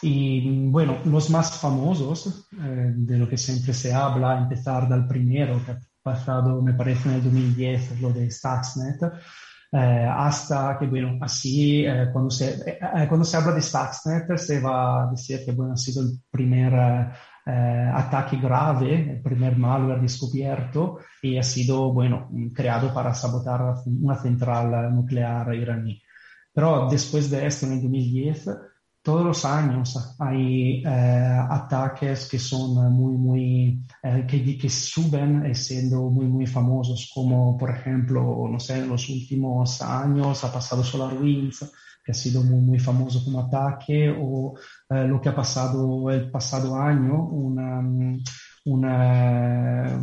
[0.00, 5.62] y bueno, los más famosos, eh, de lo que siempre se habla, empezar del primero,
[5.62, 9.02] que ha pasado, me parece, en el 2010, lo de Stuxnet,
[9.70, 15.44] hasta que, bueno, así, cuando, se, cuando se habla de Stuxnet, se va a decir
[15.44, 16.72] que, bueno, ha sido el primer
[17.44, 24.94] ataque grave, el primer malware descubierto y ha sido, bueno, creado para sabotar una central
[24.94, 26.00] nuclear iraní.
[26.56, 28.48] Pero después de esto, en el 2010,
[29.02, 36.08] todos los años hay eh, ataques que son muy, muy, eh, que, que, suben siendo
[36.08, 41.70] muy, muy famosos, como por ejemplo, no sé, en los últimos años ha pasado SolarWinds,
[42.02, 44.54] que ha sido muy, muy famoso como ataque, o
[44.88, 47.80] eh, lo que ha pasado el pasado año, una,
[48.64, 50.02] una,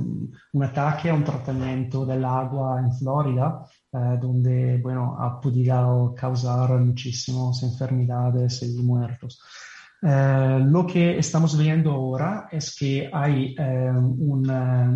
[0.53, 6.79] un ataque a un tratamiento del agua en Florida eh, donde, bueno, ha podido causar
[6.79, 9.39] muchísimas enfermedades y muertos.
[10.01, 14.49] Eh, lo que estamos viendo ahora es que hay eh, un,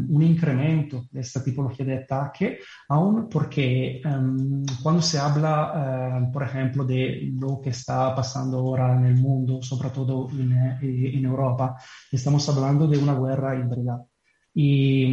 [0.09, 6.43] un, incremento de esta tipología de ataque, aún porque um, cuando se habla, uh, por
[6.43, 11.77] ejemplo, de lo que está pasando ahora en el mundo, sobre todo en, en Europa,
[12.11, 14.03] estamos hablando de una guerra híbrida
[14.59, 15.03] y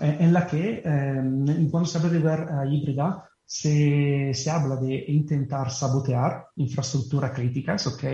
[0.00, 5.70] en la que eh, cuando se habla de guerra híbrida se, se, habla de intentar
[5.70, 8.04] sabotear infraestructuras críticas, ¿ok?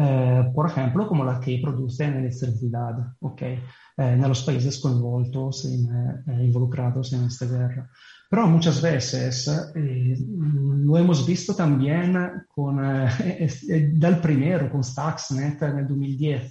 [0.00, 3.42] Eh, por ejemplo, como la que produce electricidad, ¿ok?
[3.42, 3.58] Eh,
[3.96, 5.90] en los países coinvoltos, in,
[6.26, 7.90] eh, involucrados en esta guerra.
[8.30, 15.78] Pero muchas veces eh, lo hemos visto también con, eh, dal primero, con Stuxnet en
[15.78, 16.50] el 2010,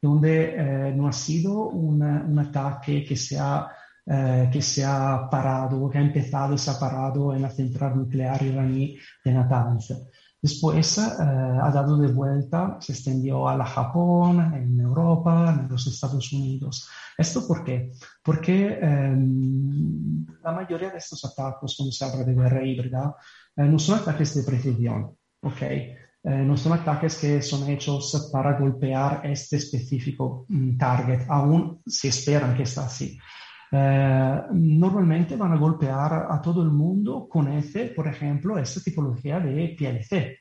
[0.00, 3.68] donde eh, no ha sido una, un ataque que se ha
[4.10, 7.94] eh, que se ha parado, que ha empezado y se ha parado en la central
[7.94, 9.92] nuclear iraní de Natanz.
[10.40, 15.86] Después eh, ha dado de vuelta, se extendió a la Japón, en Europa, en los
[15.86, 16.88] Estados Unidos.
[17.16, 17.90] ¿Esto por qué?
[18.22, 19.16] Porque eh,
[20.44, 23.16] la mayoría de estos ataques, cuando se habla de guerra híbrida,
[23.56, 25.62] eh, no son ataques de precisión, ¿ok?
[26.24, 32.08] Eh, no son ataques que son hechos para golpear este específico um, target, aún se
[32.08, 33.18] esperan que está así.
[33.70, 39.40] Eh, normalmente van a golpear a todo el mundo con este, por ejemplo, esta tipología
[39.40, 40.38] de PLC,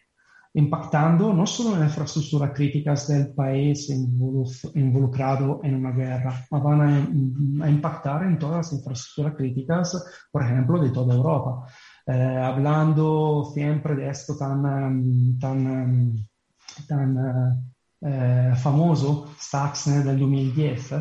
[0.54, 6.82] impactando no solo en las infraestructuras críticas del país involucrado en una guerra, ma van
[6.82, 11.68] a, a, impactar en todas las infraestructuras críticas, por ejemplo, de toda Europa.
[12.06, 16.16] Eh, hablando siempre de esto tan, tan,
[16.88, 17.68] tan
[18.00, 20.94] eh, famoso, Stuxnet del 2010,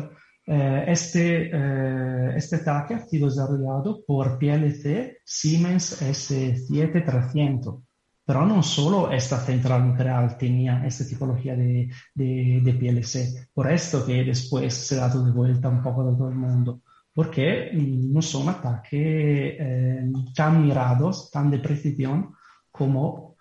[0.49, 7.83] eh, este, eh, este ataque ha sido desarrollado por PLC Siemens S7300.
[8.25, 14.05] Pero no solo esta central nuclear tenía esta tipología de, de, de, PLC, por esto
[14.05, 16.81] que después se ha dado de vuelta un poco de todo el mundo,
[17.13, 22.35] porque mm, no son ataques eh, tan mirados, tan de precisión
[22.69, 23.37] como,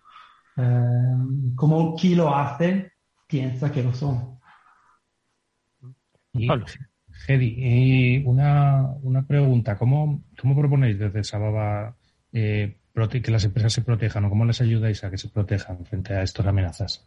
[0.57, 1.17] eh,
[1.57, 2.93] como quien lo hace
[3.27, 4.39] piensa que lo son.
[7.27, 9.77] Hedy, una, una pregunta.
[9.77, 11.97] ¿Cómo, ¿Cómo proponéis desde Sababa
[12.33, 12.77] eh,
[13.23, 16.23] que las empresas se protejan o cómo les ayudáis a que se protejan frente a
[16.23, 17.05] estas amenazas?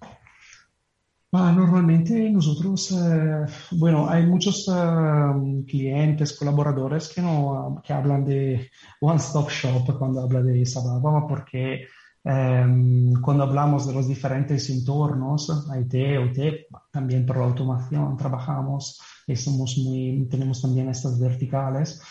[1.32, 8.72] Ah, normalmente nosotros, eh, bueno, hay muchos uh, clientes, colaboradores que, no, que hablan de
[9.00, 11.86] One Stop Shop cuando habla de Sababa, porque
[12.24, 19.00] um, cuando hablamos de los diferentes entornos, IT, OT, también por la automación trabajamos
[19.36, 22.02] somos muy, tenemos también estas verticales.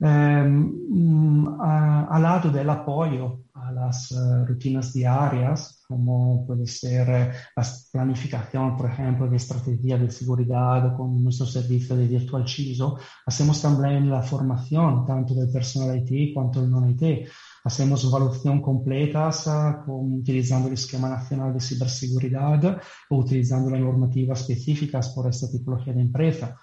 [0.00, 7.66] Eh, al lado del apoyo a las uh, rutinas diarias, como puede ser uh, la
[7.92, 14.10] planificación, por ejemplo, de estrategia de seguridad con nuestro servicio de Virtual CISO, hacemos también
[14.10, 17.28] la formación tanto del personal IT cuanto del non-IT.
[17.64, 19.48] Hacemos evaluación completas
[19.86, 25.94] con, utilizando el esquema nacional de ciberseguridad o utilizando las normativas específicas por esta tipología
[25.94, 26.56] de empresa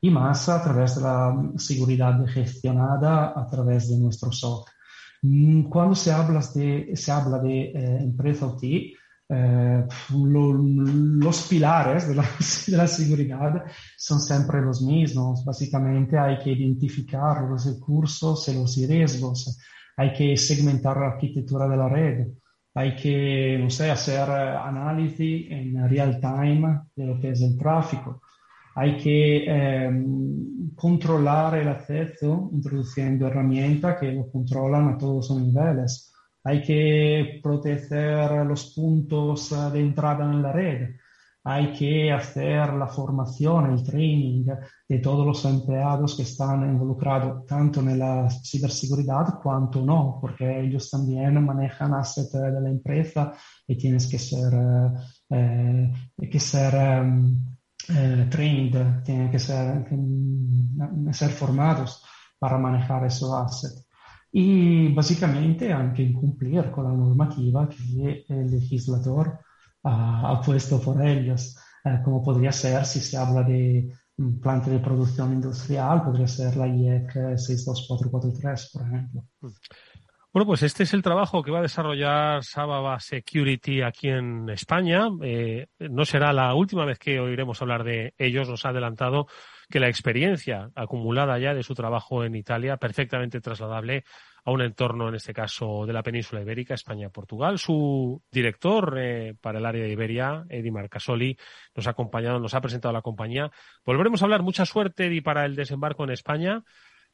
[0.00, 4.68] y más a través de la seguridad gestionada a través de nuestro SOC.
[5.22, 8.62] Mm, cuando se habla de, se habla de eh, empresa OT,
[9.30, 13.64] eh, lo, los pilares de la, de la, seguridad
[13.96, 15.44] son siempre los mismos.
[15.44, 19.58] Básicamente hay que identificar los recursos y los riesgos,
[19.98, 22.28] hay que segmentar la arquitectura de la red,
[22.74, 28.22] hay que, no sé, hacer análisis en real time de lo que es el tráfico
[28.80, 29.90] hay que eh,
[30.76, 36.12] controlar el acceso introduciendo herramientas que lo controlan a todos los niveles.
[36.44, 40.52] Hay que proteger los puntos de entrada en la.
[41.50, 44.44] Hay que hacer la formación, el training
[44.86, 50.90] de todos los empleados que están involucrados tanto en la ciberseguridad cuanto no, porque ellos
[50.90, 53.32] también manejan assets de la empresa
[53.66, 54.52] y tienes que ser,
[55.30, 55.90] eh,
[56.30, 56.74] que ser
[57.96, 59.86] eh, trained, tienen que ser,
[61.12, 62.04] ser formados
[62.38, 63.88] para manejar esos assets.
[64.30, 69.40] Y básicamente anche cumplir con la normativa que el legislador
[69.88, 73.92] ha, puesto por ellos, eh, como podría ser si se habla de
[74.42, 79.24] planta de producción industrial, podría ser la IEC 62443, por ejemplo.
[80.32, 85.08] Bueno, pues este es el trabajo que va a desarrollar Sababa Security aquí en España.
[85.22, 88.48] Eh, no será la última vez que oiremos hablar de ellos.
[88.48, 89.26] Nos ha adelantado
[89.70, 94.04] que la experiencia acumulada ya de su trabajo en Italia, perfectamente trasladable
[94.48, 97.58] a un entorno, en este caso, de la península ibérica, España-Portugal.
[97.58, 101.36] Su director eh, para el área de Iberia, Eddie Marcasoli,
[101.74, 103.50] nos ha acompañado, nos ha presentado la compañía.
[103.84, 104.42] Volveremos a hablar.
[104.42, 106.64] Mucha suerte, Eddie, para el desembarco en España.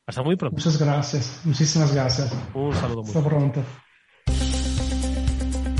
[0.06, 0.54] Hasta muy pronto.
[0.54, 1.40] Muchas gracias.
[1.44, 2.32] Muchísimas gracias.
[2.54, 3.64] Un saludo muy Hasta pronto.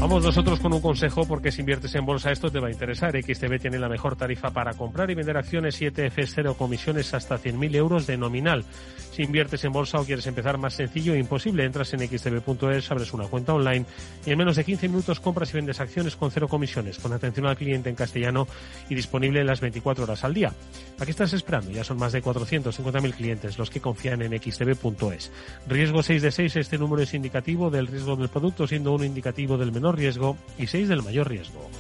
[0.04, 3.12] Vamos nosotros con un consejo porque si inviertes en bolsa esto te va a interesar.
[3.12, 7.74] XTB tiene la mejor tarifa para comprar y vender acciones 7F 0 comisiones hasta 100.000
[7.74, 8.66] euros de nominal.
[9.12, 13.14] Si inviertes en bolsa o quieres empezar más sencillo e imposible, entras en xtb.es, abres
[13.14, 13.86] una cuenta online
[14.26, 17.46] y en menos de 15 minutos compras y vendes acciones con cero comisiones, con atención
[17.46, 18.46] al cliente en castellano
[18.90, 20.52] y disponible las 24 horas al día.
[20.98, 21.70] ¿A qué estás esperando?
[21.70, 25.32] Ya son más de 450.000 clientes los que confían en xtb.es.
[25.66, 29.56] Riesgo 6 de 6, este número es indicativo del riesgo del producto, siendo uno indicativo
[29.56, 31.70] del menor riesgo y 6 del mayor riesgo.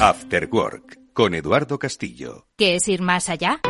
[0.00, 2.46] After Work con Eduardo Castillo.
[2.56, 3.60] ¿Qué es ir más allá?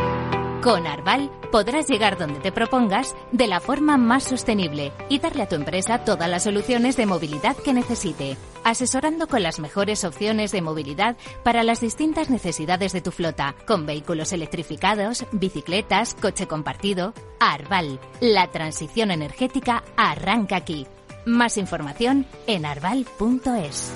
[0.63, 5.49] Con Arval podrás llegar donde te propongas de la forma más sostenible y darle a
[5.49, 10.61] tu empresa todas las soluciones de movilidad que necesite, asesorando con las mejores opciones de
[10.61, 17.13] movilidad para las distintas necesidades de tu flota, con vehículos electrificados, bicicletas, coche compartido.
[17.39, 20.87] Arval, la transición energética arranca aquí.
[21.25, 23.91] Más información en arval.es.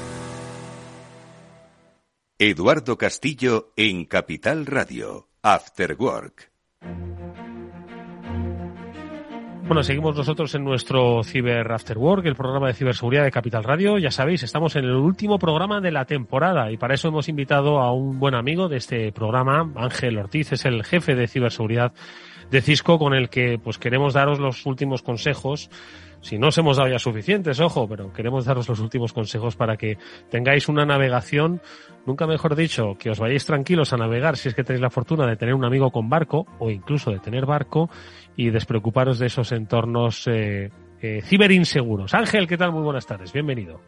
[2.37, 5.29] Eduardo Castillo en Capital Radio.
[5.41, 6.51] After Work.
[9.67, 13.97] Bueno, seguimos nosotros en nuestro Ciber After Work, el programa de ciberseguridad de Capital Radio.
[13.97, 17.79] Ya sabéis, estamos en el último programa de la temporada y para eso hemos invitado
[17.79, 21.93] a un buen amigo de este programa, Ángel Ortiz, es el jefe de ciberseguridad
[22.51, 25.71] de Cisco, con el que pues queremos daros los últimos consejos
[26.25, 29.77] si no os hemos dado ya suficientes, ojo, pero queremos daros los últimos consejos para
[29.77, 29.99] que
[30.31, 31.61] tengáis una navegación,
[32.07, 35.27] nunca mejor dicho, que os vayáis tranquilos a navegar si es que tenéis la fortuna
[35.27, 37.91] de tener un amigo con barco o incluso de tener barco
[38.35, 40.71] y despreocuparos de esos entornos eh,
[41.01, 42.13] eh, ciberinseguros.
[42.13, 42.71] Ángel, ¿qué tal?
[42.71, 43.81] Muy buenas tardes, bienvenido.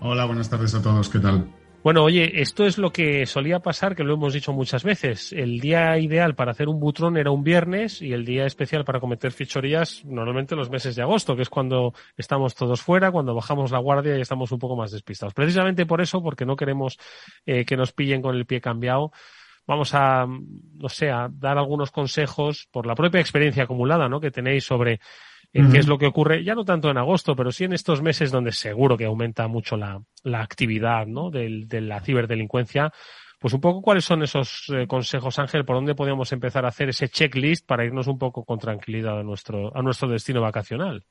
[0.00, 1.48] Hola, buenas tardes a todos, ¿qué tal?
[1.82, 5.32] Bueno, oye, esto es lo que solía pasar, que lo hemos dicho muchas veces.
[5.32, 8.98] El día ideal para hacer un butrón era un viernes y el día especial para
[8.98, 13.70] cometer fichorías normalmente los meses de agosto, que es cuando estamos todos fuera, cuando bajamos
[13.70, 15.34] la guardia y estamos un poco más despistados.
[15.34, 16.98] Precisamente por eso, porque no queremos
[17.46, 19.12] eh, que nos pillen con el pie cambiado,
[19.68, 24.18] vamos a, no sé, a dar algunos consejos por la propia experiencia acumulada, ¿no?
[24.18, 24.98] Que tenéis sobre
[25.52, 28.02] en qué es lo que ocurre, ya no tanto en agosto, pero sí en estos
[28.02, 31.30] meses donde seguro que aumenta mucho la, la actividad ¿no?
[31.30, 32.92] de, de la ciberdelincuencia.
[33.38, 36.88] Pues un poco cuáles son esos eh, consejos, Ángel, por dónde podríamos empezar a hacer
[36.88, 41.04] ese checklist para irnos un poco con tranquilidad a nuestro, a nuestro destino vacacional.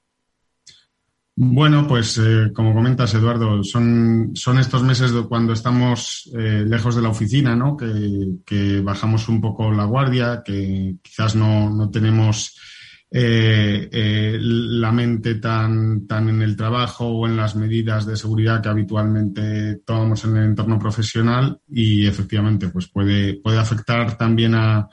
[1.39, 6.95] Bueno, pues eh, como comentas, Eduardo, son, son estos meses de cuando estamos eh, lejos
[6.95, 7.77] de la oficina, ¿no?
[7.77, 12.57] Que, bajamos un poco la guardia, que quizás no, no tenemos
[13.11, 18.59] eh, eh, la mente tan, tan en el trabajo o en las medidas de seguridad
[18.59, 24.89] que habitualmente tomamos en el entorno profesional y efectivamente pues puede, puede afectar también a,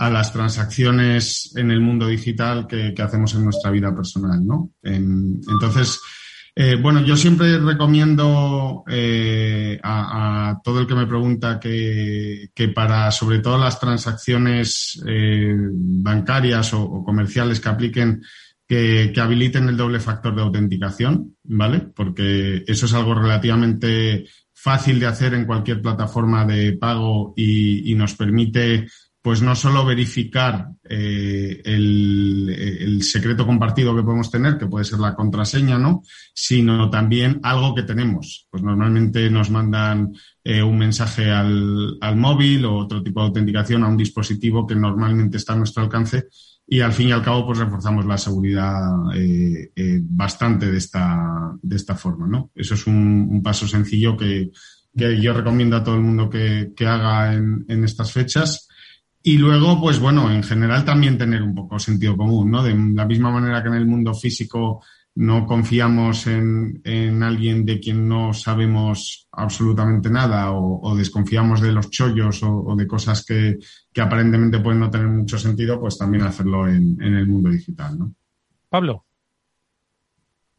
[0.00, 4.70] a las transacciones en el mundo digital que, hacemos en nuestra vida personal, ¿no?
[4.82, 6.00] En, entonces,
[6.56, 13.40] eh, bueno, yo siempre recomiendo eh, a, todo el que me pregunta que, para, sobre
[13.40, 18.22] todo las transacciones eh, bancarias o, comerciales que apliquen,
[18.66, 21.80] que, habiliten el doble factor de autenticación, ¿vale?
[21.94, 24.24] Porque eso es algo relativamente
[24.54, 28.86] fácil de hacer en cualquier plataforma de pago y nos permite
[29.22, 35.14] pues no solo verificar eh, el, secreto compartido que podemos tener, que puede ser la
[35.14, 36.02] contraseña, ¿no?
[36.34, 38.46] Sino también algo que tenemos.
[38.50, 40.12] Pues normalmente nos mandan
[40.44, 44.74] eh, un mensaje al, al, móvil o otro tipo de autenticación a un dispositivo que
[44.74, 46.28] normalmente está a nuestro alcance
[46.72, 48.80] y al fin y al cabo pues reforzamos la seguridad
[49.12, 52.52] eh, bastante de esta, de esta forma, ¿no?
[52.54, 54.52] Eso es un, paso sencillo que,
[54.96, 58.68] que, yo recomiendo a todo el mundo que, que haga en, estas fechas.
[59.22, 62.62] Y luego, pues bueno, en general también tener un poco sentido común, ¿no?
[62.62, 64.82] De la misma manera que en el mundo físico
[65.16, 71.90] no confiamos en, en alguien de quien no sabemos absolutamente nada o, desconfiamos de los
[71.90, 73.58] chollos o, de cosas que,
[73.92, 77.98] que, aparentemente pueden no tener mucho sentido, pues también hacerlo en, en el mundo digital,
[77.98, 78.14] ¿no?
[78.68, 79.04] Pablo.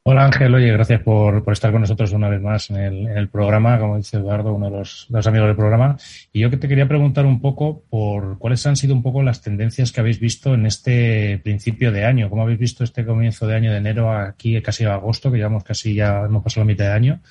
[0.04, 3.18] Hola Ángel, oye, gracias por, por, estar con nosotros una vez más en el, en
[3.18, 5.96] el, programa, como dice Eduardo, uno de los, de los, amigos del programa.
[6.34, 9.44] Y yo que te quería preguntar un poco por cuáles han sido un poco las
[9.44, 12.32] tendencias que habéis visto en este principio de año.
[12.32, 15.64] ¿Cómo habéis visto este comienzo de año de enero aquí casi a agosto, que llevamos
[15.64, 17.22] casi ya hemos pasado la mitad de año?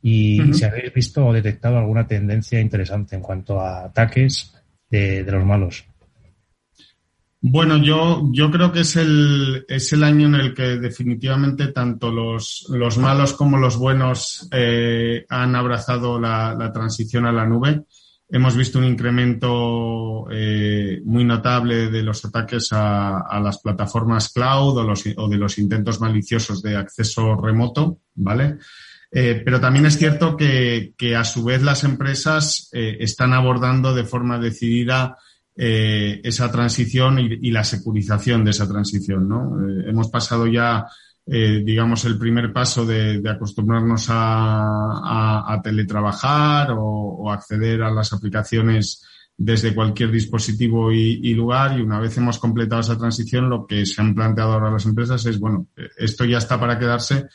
[0.00, 4.54] Y si habéis visto o detectado alguna tendencia interesante en cuanto a ataques
[4.88, 5.89] de, de los malos.
[7.42, 12.10] Bueno, yo, yo creo que es el, es el año en el que definitivamente tanto
[12.10, 17.84] los, los malos como los buenos eh, han abrazado la, la, transición a la nube.
[18.28, 24.76] Hemos visto un incremento eh, muy notable de los ataques a, a las plataformas cloud
[24.76, 28.58] o, los, o, de los intentos maliciosos de acceso remoto, ¿vale?
[29.10, 33.94] Eh, pero también es cierto que, que, a su vez las empresas eh, están abordando
[33.94, 35.16] de forma decidida
[35.62, 39.28] eh, esa transición y, la securización de esa transición.
[39.28, 39.60] ¿no?
[39.60, 40.86] Eh, hemos pasado ya,
[41.26, 49.04] eh, digamos, el primer paso de, acostumbrarnos a, teletrabajar o, acceder a las aplicaciones
[49.36, 54.00] desde cualquier dispositivo y, lugar y una vez hemos completado esa transición lo que se
[54.00, 57.26] han planteado ahora las empresas es bueno esto ya está para quedarse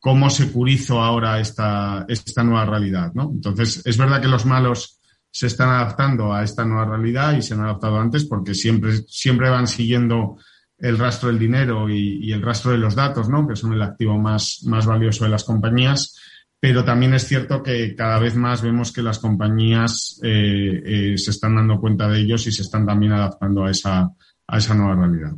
[0.00, 5.01] cómo securizo ahora esta esta nueva realidad no entonces es verdad que los malos
[5.32, 9.48] se están adaptando a esta nueva realidad y se han adaptado antes porque siempre, siempre
[9.48, 10.36] van siguiendo
[10.78, 13.48] el rastro del dinero y, el rastro de los datos, ¿no?
[13.48, 16.18] que son el activo más, más valioso de las compañías.
[16.60, 21.30] Pero también es cierto que cada vez más vemos que las compañías eh, eh, se
[21.30, 24.10] están dando cuenta de ellos y se están también adaptando a esa,
[24.46, 25.32] a esa nueva realidad.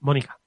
[0.00, 0.38] Mónica.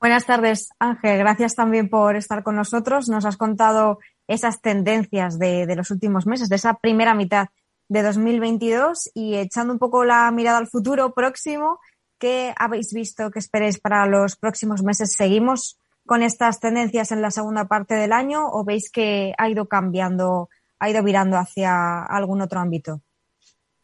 [0.00, 1.18] Buenas tardes, Ángel.
[1.18, 3.08] Gracias también por estar con nosotros.
[3.08, 3.98] Nos has contado
[4.28, 7.48] esas tendencias de, de, los últimos meses, de esa primera mitad
[7.88, 11.80] de 2022 y echando un poco la mirada al futuro próximo,
[12.18, 15.14] ¿qué habéis visto que esperéis para los próximos meses?
[15.16, 19.66] ¿Seguimos con estas tendencias en la segunda parte del año o veis que ha ido
[19.66, 20.48] cambiando,
[20.78, 23.00] ha ido virando hacia algún otro ámbito?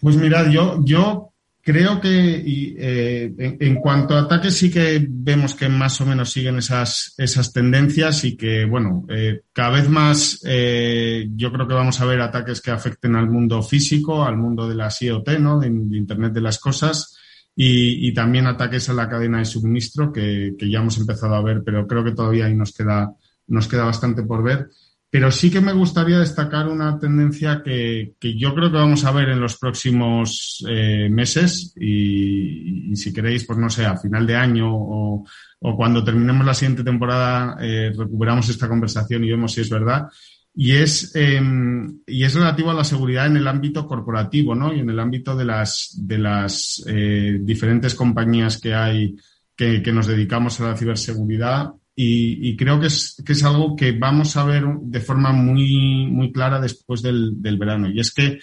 [0.00, 1.33] Pues mirad, yo, yo
[1.64, 2.44] Creo que
[2.76, 7.54] eh, en, cuanto a ataques sí que vemos que más o menos siguen esas, esas
[7.54, 12.20] tendencias y que, bueno, eh, cada vez más eh, yo creo que vamos a ver
[12.20, 15.58] ataques que afecten al mundo físico, al mundo de la IoT, ¿no?
[15.58, 17.16] De, Internet de las Cosas
[17.56, 21.42] y, y, también ataques a la cadena de suministro que, que ya hemos empezado a
[21.42, 23.14] ver, pero creo que todavía ahí nos queda,
[23.46, 24.68] nos queda bastante por ver.
[25.14, 29.28] Pero sí que me gustaría destacar una tendencia que, yo creo que vamos a ver
[29.28, 34.66] en los próximos eh, meses y, si queréis, pues no sé, a final de año
[34.72, 35.24] o,
[35.60, 40.08] cuando terminemos la siguiente temporada, eh, recuperamos esta conversación y vemos si es verdad.
[40.52, 41.40] Y es, eh,
[42.08, 44.74] y es relativo a la seguridad en el ámbito corporativo, ¿no?
[44.74, 49.14] Y en el ámbito de las, de las eh, diferentes compañías que hay
[49.56, 54.36] que nos dedicamos a la ciberseguridad y, creo que es, que es algo que vamos
[54.36, 57.88] a ver de forma muy, muy clara después del, del verano.
[57.88, 58.40] Y es que,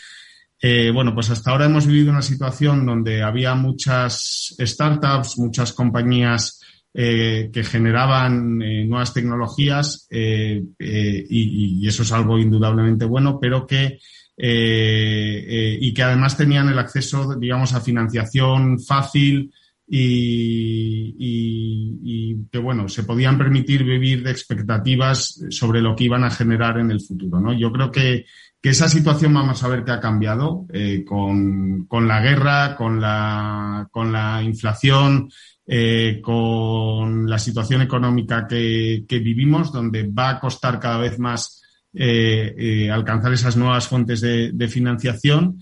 [0.62, 6.62] eh, bueno, pues hasta ahora hemos vivido una situación donde había muchas startups, muchas compañías
[6.93, 13.99] eh, que generaban eh, nuevas tecnologías y, y, eso es algo indudablemente bueno, pero que
[14.43, 19.52] y que además tenían el acceso, digamos, a financiación fácil,
[19.94, 26.24] y, y, y, que bueno, se podían permitir vivir de expectativas sobre lo que iban
[26.24, 27.42] a generar en el futuro.
[27.42, 27.52] ¿no?
[27.52, 28.26] Yo creo que,
[28.62, 33.02] que esa situación vamos a ver que ha cambiado eh, con, con, la guerra, con
[33.02, 35.30] la, con la inflación,
[35.68, 41.62] eh, con la situación económica que, que, vivimos, donde va a costar cada vez más
[41.94, 45.58] eh, eh alcanzar esas nuevas fuentes de, de financiación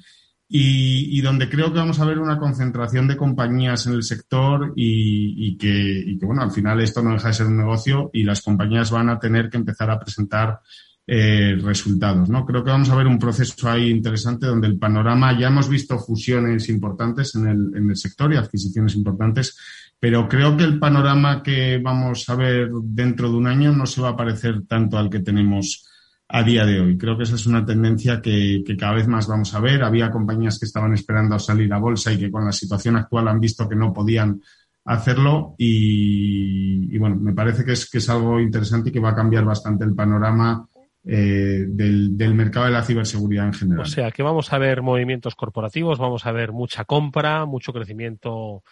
[0.51, 4.73] y, y, donde creo que vamos a ver una concentración de compañías en el sector
[4.75, 8.09] y, y, que, y, que, bueno, al final esto no deja de ser un negocio
[8.11, 10.59] y las compañías van a tener que empezar a presentar
[11.05, 12.45] eh, resultados, ¿no?
[12.45, 15.97] Creo que vamos a ver un proceso ahí interesante donde el panorama, ya hemos visto
[15.97, 19.57] fusiones importantes en el, en el sector y adquisiciones importantes,
[19.99, 24.01] pero creo que el panorama que vamos a ver dentro de un año no se
[24.01, 25.88] va a parecer tanto al que tenemos
[26.31, 26.97] a día de hoy.
[26.97, 29.83] Creo que esa es una tendencia que, que, cada vez más vamos a ver.
[29.83, 33.27] Había compañías que estaban esperando a salir a bolsa y que con la situación actual
[33.27, 34.39] han visto que no podían
[34.85, 39.15] hacerlo y, bueno, me parece que es, que es algo interesante y que va a
[39.15, 40.67] cambiar bastante el panorama
[41.03, 43.81] eh, del, del, mercado de la ciberseguridad en general.
[43.81, 48.63] O sea, que vamos a ver movimientos corporativos, vamos a ver mucha compra, mucho crecimiento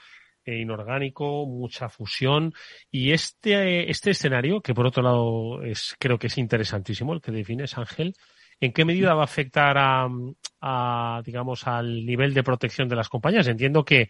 [0.48, 2.54] eh, inorgánico, mucha fusión
[2.90, 7.34] y este, este escenario, que por otro lado es, creo que es interesantísimo, el que
[7.34, 8.14] defines, Ángel,
[8.62, 13.46] ¿en qué medida va a afectar a, digamos, al nivel de protección de las compañías?
[13.50, 14.08] Entiendo que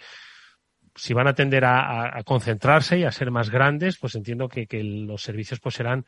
[0.93, 4.83] si van a tender a, concentrarse y a ser más grandes, pues entiendo que, que
[4.83, 6.05] los servicios pues serán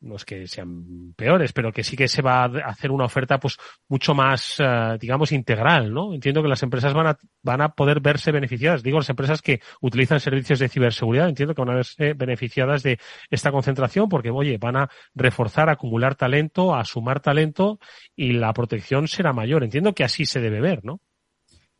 [0.00, 3.38] no es que sean peores, pero que sí que se va a hacer una oferta
[3.38, 3.56] pues
[3.88, 6.14] mucho más, eh, digamos, integral, ¿no?
[6.14, 8.82] Entiendo que las empresas van a, van a poder verse beneficiadas.
[8.82, 12.98] Digo, las empresas que utilizan servicios de ciberseguridad, entiendo que van a verse beneficiadas de
[13.30, 17.78] esta concentración porque, oye, van a reforzar, acumular talento, a sumar talento
[18.16, 19.64] y la protección será mayor.
[19.64, 21.00] Entiendo que así se debe ver, ¿no?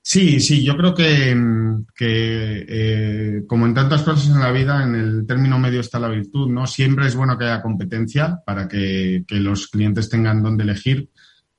[0.02, 1.36] Sí, sí, yo creo que,
[1.94, 6.08] que eh, como en tantas cosas en la vida, en el término medio está la
[6.08, 6.66] virtud, ¿no?
[6.66, 11.10] Siempre es bueno que haya competencia para que, los clientes tengan dónde elegir,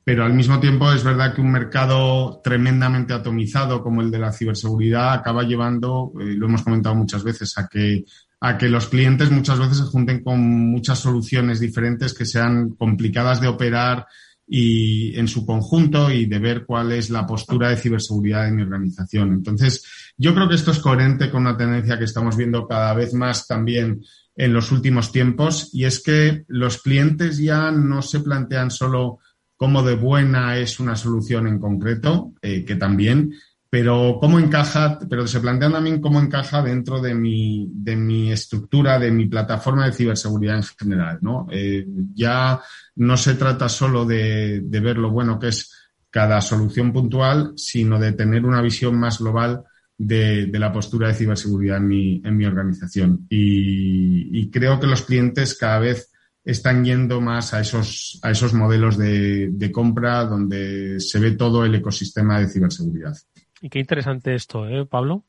[0.03, 4.33] pero al mismo tiempo es verdad que un mercado tremendamente atomizado como el de la
[4.33, 8.03] ciberseguridad acaba llevando, eh, lo hemos comentado muchas veces, a que
[8.43, 13.39] a que los clientes muchas veces se junten con muchas soluciones diferentes que sean complicadas
[13.39, 14.07] de operar,
[14.47, 18.63] y en su conjunto y de ver cuál es la postura de ciberseguridad en mi
[18.63, 19.33] organización.
[19.33, 19.85] Entonces,
[20.17, 23.47] yo creo que esto es coherente con una tendencia que estamos viendo cada vez más
[23.47, 24.03] también
[24.35, 29.19] en los últimos tiempos y es que los clientes ya no se plantean solo
[29.55, 33.33] cómo de buena es una solución en concreto, eh, que también,
[33.71, 38.99] pero cómo encaja, pero se plantean también cómo encaja dentro de mi, de mi estructura,
[38.99, 41.47] de mi plataforma de ciberseguridad en general, ¿no?
[41.49, 42.59] Eh, ya
[42.97, 45.71] no se trata solo de, ver lo bueno que es
[46.09, 49.63] cada solución puntual, sino de tener una visión más global
[49.97, 53.25] de, la postura de ciberseguridad en mi, en mi organización.
[53.29, 56.11] Y, creo que los clientes cada vez
[56.43, 61.63] están yendo más a esos, a esos modelos de, de compra donde se ve todo
[61.63, 63.15] el ecosistema de ciberseguridad.
[63.61, 65.23] Y qué interesante esto, ¿eh, Pablo?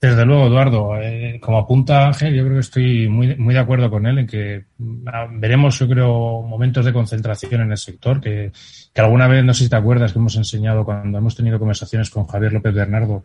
[0.00, 0.96] Desde luego, Eduardo.
[0.98, 4.26] Eh, como apunta Ángel, yo creo que estoy muy, muy de acuerdo con él en
[4.26, 4.64] que
[5.06, 8.50] ah, veremos, yo creo, momentos de concentración en el sector, que,
[8.94, 12.08] que alguna vez, no sé si te acuerdas, que hemos enseñado cuando hemos tenido conversaciones
[12.08, 13.24] con Javier López Bernardo,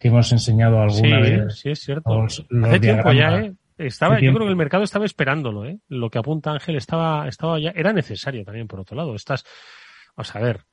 [0.00, 1.54] que hemos enseñado alguna sí, vez.
[1.54, 2.22] Sí, es cierto.
[2.22, 3.54] Los, los Hace tiempo ya, ¿eh?
[3.78, 5.78] Estaba, yo creo que el mercado estaba esperándolo, ¿eh?
[5.88, 9.14] Lo que apunta Ángel estaba, estaba ya, era necesario también, por otro lado.
[9.14, 9.44] Estás,
[10.16, 10.64] vamos a ver,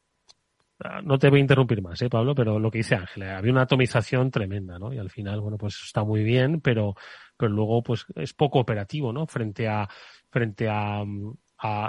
[1.04, 3.62] no te voy a interrumpir más, ¿eh, Pablo, pero lo que dice Ángel, había una
[3.64, 4.94] atomización tremenda, ¿no?
[4.94, 6.96] Y al final, bueno, pues está muy bien, pero,
[7.38, 9.28] pero luego, pues es poco operativo, ¿no?
[9.28, 9.88] Frente a,
[10.30, 11.04] frente a,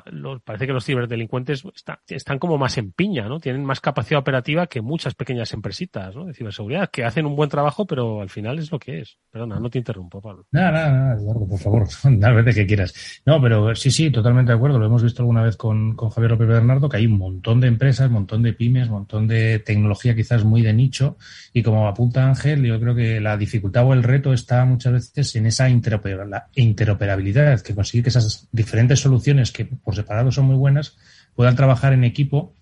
[0.07, 1.65] los, parece que los ciberdelincuentes
[2.09, 3.41] están, como más en piña, ¿no?
[3.41, 6.27] Tienen más capacidad operativa que muchas pequeñas empresitas, ¿no?
[6.27, 9.19] De ciberseguridad, que hacen un buen trabajo, pero al final es lo que es.
[9.31, 10.47] Perdona, no te interrumpo, Pablo.
[10.53, 13.23] Nada, nada, Eduardo, por favor, las veces que quieras.
[13.27, 14.79] No, pero sí, sí, totalmente de acuerdo.
[14.79, 17.67] Lo hemos visto alguna vez con, con Javier López Bernardo, que hay un montón de
[17.67, 21.17] empresas, un montón de pymes, un montón de tecnología quizás muy de nicho.
[21.53, 25.35] Y como apunta Ángel, yo creo que la dificultad o el reto está muchas veces
[25.35, 30.97] en esa interoperabilidad, que conseguir que esas diferentes soluciones que por separado son muy buenas,
[31.35, 32.55] puedan trabajar en equipo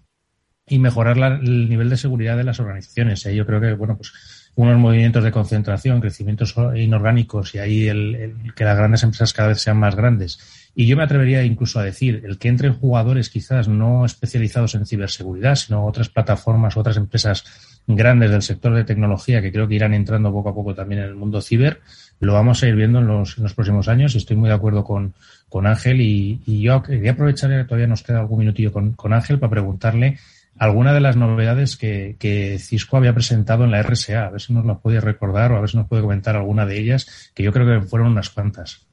[0.66, 3.26] y mejorar el nivel de seguridad de las organizaciones.
[3.26, 3.34] ¿eh?
[3.34, 4.12] Yo creo que, bueno, pues
[4.54, 9.48] unos movimientos de concentración, crecimientos inorgánicos y ahí el, el, que las grandes empresas cada
[9.48, 10.38] vez sean más grandes.
[10.74, 14.86] Y yo me atrevería incluso a decir, el que entren jugadores quizás no especializados en
[14.86, 17.44] ciberseguridad, sino otras plataformas, otras empresas
[17.86, 21.08] grandes del sector de tecnología que creo que irán entrando poco a poco también en
[21.08, 21.80] el mundo ciber,
[22.20, 24.54] lo vamos a ir viendo en los, en los próximos años y estoy muy de
[24.54, 25.14] acuerdo con,
[25.52, 30.18] con Ángel y, yo quería aprovechar, todavía nos queda algún minutillo con, Ángel para preguntarle
[30.56, 34.64] alguna de las novedades que, Cisco había presentado en la RSA, a ver si nos
[34.64, 37.52] las puede recordar o a ver si nos puede comentar alguna de ellas, que yo
[37.52, 38.86] creo que fueron unas cuantas.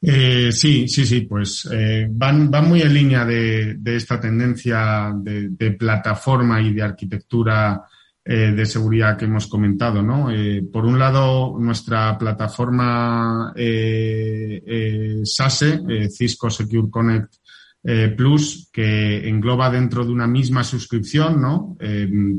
[0.00, 5.72] Eh, sí, sí, sí, pues eh, van, muy en línea de, esta tendencia de, de,
[5.72, 7.82] plataforma y de arquitectura
[8.26, 10.30] eh, de seguridad que hemos comentado, ¿no?
[10.30, 17.34] Eh, por un lado, nuestra plataforma eh, SASE, Cisco Secure Connect
[18.16, 21.76] Plus, que engloba dentro de una misma suscripción, ¿no?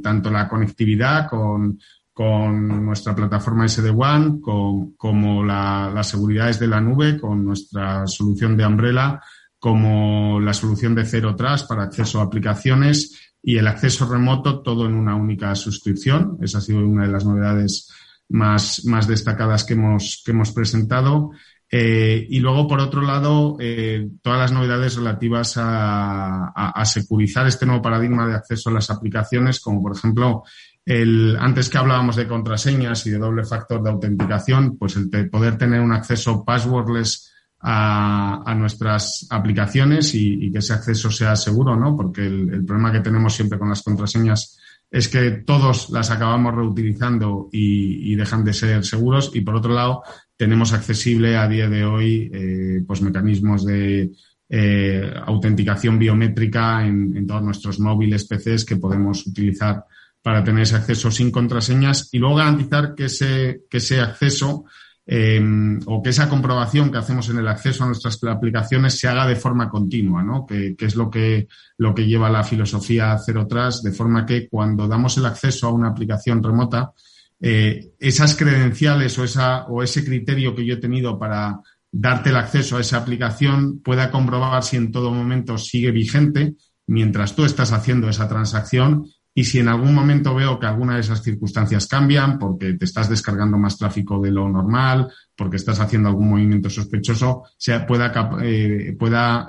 [0.01, 1.79] tanto la conectividad con,
[2.11, 8.65] con nuestra plataforma SD-WAN, como la, la seguridad desde la nube, con nuestra solución de
[8.65, 9.21] Umbrella,
[9.59, 14.87] como la solución de Zero Trust para acceso a aplicaciones y el acceso remoto todo
[14.87, 16.39] en una única suscripción.
[16.41, 17.91] Esa ha sido una de las novedades
[18.27, 21.29] más, más destacadas que hemos, que hemos presentado.
[21.69, 27.45] Eh, y luego, por otro lado, eh, todas las novedades relativas a, a, a, securizar
[27.45, 30.43] este nuevo paradigma de acceso a las aplicaciones, como por ejemplo
[30.83, 35.57] el, antes que hablábamos de contraseñas y de doble factor de autenticación, pues el poder
[35.57, 37.31] tener un acceso passwordless
[37.61, 41.95] a, nuestras aplicaciones y, que ese acceso sea seguro, ¿no?
[41.95, 44.57] Porque el, problema que tenemos siempre con las contraseñas
[44.91, 49.31] es que todos las acabamos reutilizando y, dejan de ser seguros.
[49.33, 50.03] Y por otro lado,
[50.37, 54.11] tenemos accesible a día de hoy eh, pues mecanismos de
[54.47, 59.85] eh, autenticación biométrica en, en, todos nuestros móviles, PCs que podemos utilizar
[60.21, 64.65] para tener ese acceso sin contraseñas y luego garantizar que ese, que ese acceso
[65.07, 69.27] Em, o que esa comprobación que hacemos en el acceso a nuestras aplicaciones se haga
[69.27, 70.47] de forma continua, ¿no?
[70.47, 71.47] Que, es lo que,
[71.77, 75.73] lo que lleva la filosofía Cero Trust, de forma que cuando damos el acceso a
[75.73, 76.91] una aplicación remota,
[77.39, 81.59] eh, esas credenciales o, esa, o ese criterio que yo he tenido para
[81.91, 86.55] darte el acceso a esa aplicación pueda comprobar si en todo momento sigue vigente
[86.87, 89.05] mientras tú estás haciendo esa transacción
[89.37, 93.09] y si en algún momento veo que alguna de esas circunstancias cambian, porque te estás
[93.09, 97.43] descargando más tráfico de lo normal, porque estás haciendo algún movimiento sospechoso,
[97.85, 98.95] pueda, eh,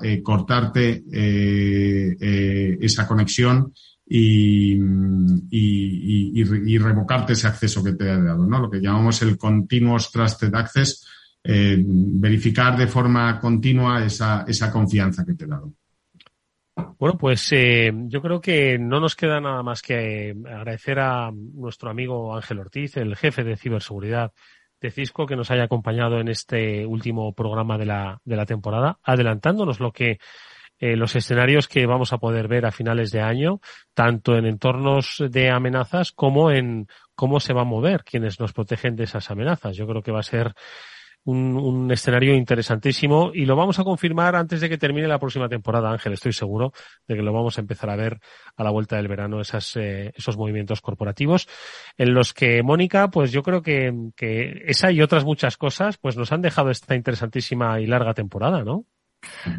[0.02, 3.72] eh, cortarte eh, esa conexión
[4.04, 4.76] y,
[6.78, 8.58] revocarte ese acceso que te ha dado, ¿no?
[8.58, 11.06] Lo que llamamos el Continuous Trusted Access,
[11.44, 15.72] verificar de forma continua esa, esa confianza que te he dado.
[16.76, 21.88] Bueno, pues eh, yo creo que no nos queda nada más que agradecer a nuestro
[21.90, 24.32] amigo Ángel Ortiz, el jefe de ciberseguridad
[24.80, 28.98] de Cisco, que nos haya acompañado en este último programa de la, de la temporada,
[29.02, 30.18] adelantándonos lo que
[30.78, 33.60] eh, los escenarios que vamos a poder ver a finales de año,
[33.94, 38.96] tanto en entornos de amenazas como en cómo se va a mover quienes nos protegen
[38.96, 39.74] de esas amenazas.
[39.74, 40.52] Yo creo que va a ser
[41.26, 45.90] un, escenario interesantísimo y lo vamos a confirmar antes de que termine la próxima temporada,
[45.90, 46.12] Ángel.
[46.12, 46.72] Estoy seguro
[47.06, 48.20] de que lo vamos a empezar a ver
[48.56, 51.48] a la vuelta del verano, esas, eh, esos movimientos corporativos
[51.96, 56.16] en los que Mónica, pues yo creo que, que esa y otras muchas cosas, pues
[56.16, 58.84] nos han dejado esta interesantísima y larga temporada, ¿no?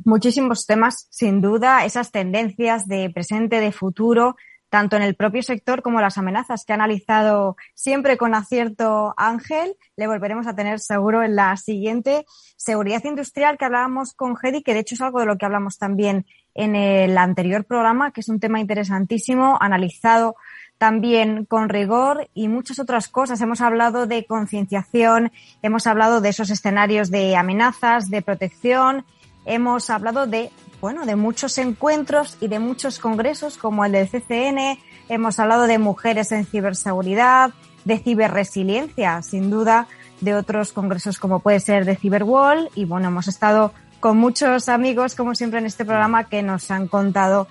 [0.06, 4.36] Muchísimos temas, sin duda, esas tendencias de presente, de futuro,
[4.70, 9.76] tanto en el propio sector como las amenazas que ha analizado siempre con acierto Ángel.
[9.96, 12.26] Le volveremos a tener seguro en la siguiente.
[12.58, 15.78] Seguridad industrial que hablábamos con Hedy, que de hecho es algo de lo que hablamos
[15.78, 20.36] también en el anterior programa, que es un tema interesantísimo, analizado
[20.78, 23.42] también con rigor y muchas otras cosas.
[23.42, 29.06] Hemos hablado de concienciación, hemos hablado de esos escenarios de amenazas, de protección,
[29.46, 30.52] hemos hablado de
[30.82, 34.78] bueno, de muchos encuentros y de muchos congresos como el del CCN.
[35.10, 37.52] Hemos hablado de mujeres en ciberseguridad,
[37.86, 39.88] de ciberresiliencia, sin duda,
[40.22, 42.70] de otros congresos como puede ser de Cyberwall.
[42.76, 46.88] Y bueno, hemos estado con muchos amigos, como siempre en este programa, que nos han
[46.88, 47.48] contado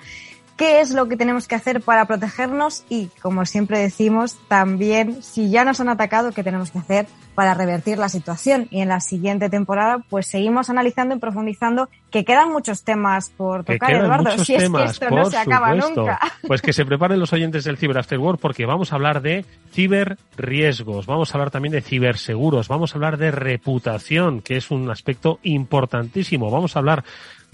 [0.57, 5.51] qué es lo que tenemos que hacer para protegernos y, como siempre decimos, también si
[5.51, 8.67] ya nos han atacado, qué tenemos que hacer para revertir la situación.
[8.71, 13.65] Y en la siguiente temporada, pues seguimos analizando y profundizando que quedan muchos temas por
[13.65, 14.31] tocar, Eduardo.
[14.45, 16.19] Si es que esto no se acaba nunca.
[16.47, 19.45] Pues que se preparen los oyentes del Cyber After Work porque vamos a hablar de
[19.73, 24.91] ciberriesgos, vamos a hablar también de ciberseguros, vamos a hablar de reputación, que es un
[24.91, 26.51] aspecto importantísimo.
[26.51, 27.05] Vamos a hablar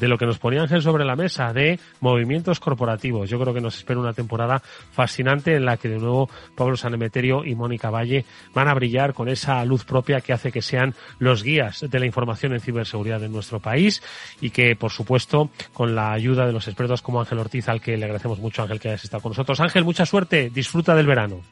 [0.03, 3.30] de lo que nos ponía Ángel sobre la mesa, de movimientos corporativos.
[3.30, 7.44] Yo creo que nos espera una temporada fascinante en la que de nuevo Pablo Sanemeterio
[7.44, 11.44] y Mónica Valle van a brillar con esa luz propia que hace que sean los
[11.44, 14.03] guías de la información en ciberseguridad en nuestro país
[14.40, 17.96] y que, por supuesto, con la ayuda de los expertos como Ángel Ortiz, al que
[17.96, 19.61] le agradecemos mucho, Ángel, que hayas estado con nosotros.
[19.61, 21.42] Ángel, mucha suerte, disfruta del verano.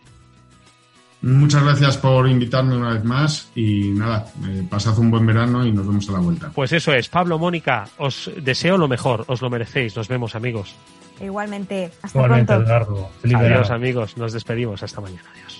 [1.23, 5.73] Muchas gracias por invitarme una vez más y nada, eh, pasad un buen verano y
[5.73, 6.51] nos vemos a la vuelta.
[6.55, 10.75] Pues eso es, Pablo, Mónica, os deseo lo mejor, os lo merecéis, nos vemos amigos.
[11.21, 13.11] Igualmente, hasta pronto.
[13.35, 15.60] Adiós amigos, nos despedimos, hasta mañana, adiós.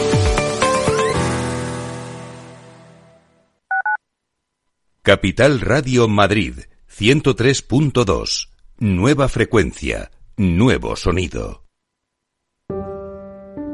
[5.03, 6.59] Capital Radio Madrid
[6.95, 11.63] 103.2 Nueva frecuencia, nuevo sonido.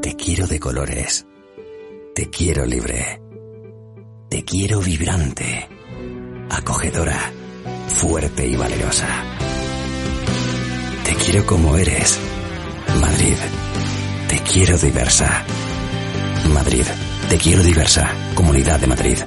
[0.00, 1.26] Te quiero de colores.
[2.14, 3.20] Te quiero libre.
[4.30, 5.68] Te quiero vibrante,
[6.48, 7.30] acogedora,
[7.88, 9.22] fuerte y valerosa.
[11.04, 12.18] Te quiero como eres.
[13.02, 13.36] Madrid.
[14.30, 15.44] Te quiero diversa.
[16.54, 16.86] Madrid.
[17.28, 18.14] Te quiero diversa.
[18.34, 19.18] Comunidad de Madrid.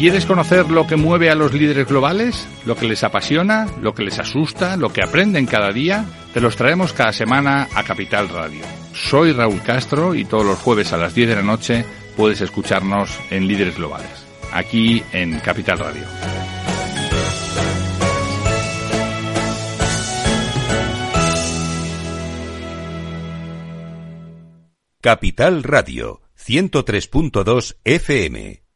[0.00, 2.48] ¿Quieres conocer lo que mueve a los líderes globales?
[2.64, 3.66] ¿Lo que les apasiona?
[3.82, 4.78] ¿Lo que les asusta?
[4.78, 6.06] ¿Lo que aprenden cada día?
[6.32, 8.64] Te los traemos cada semana a Capital Radio.
[8.94, 11.84] Soy Raúl Castro y todos los jueves a las 10 de la noche
[12.16, 14.24] puedes escucharnos en Líderes Globales,
[14.54, 16.04] aquí en Capital Radio.
[25.02, 28.69] Capital Radio 103.2 FM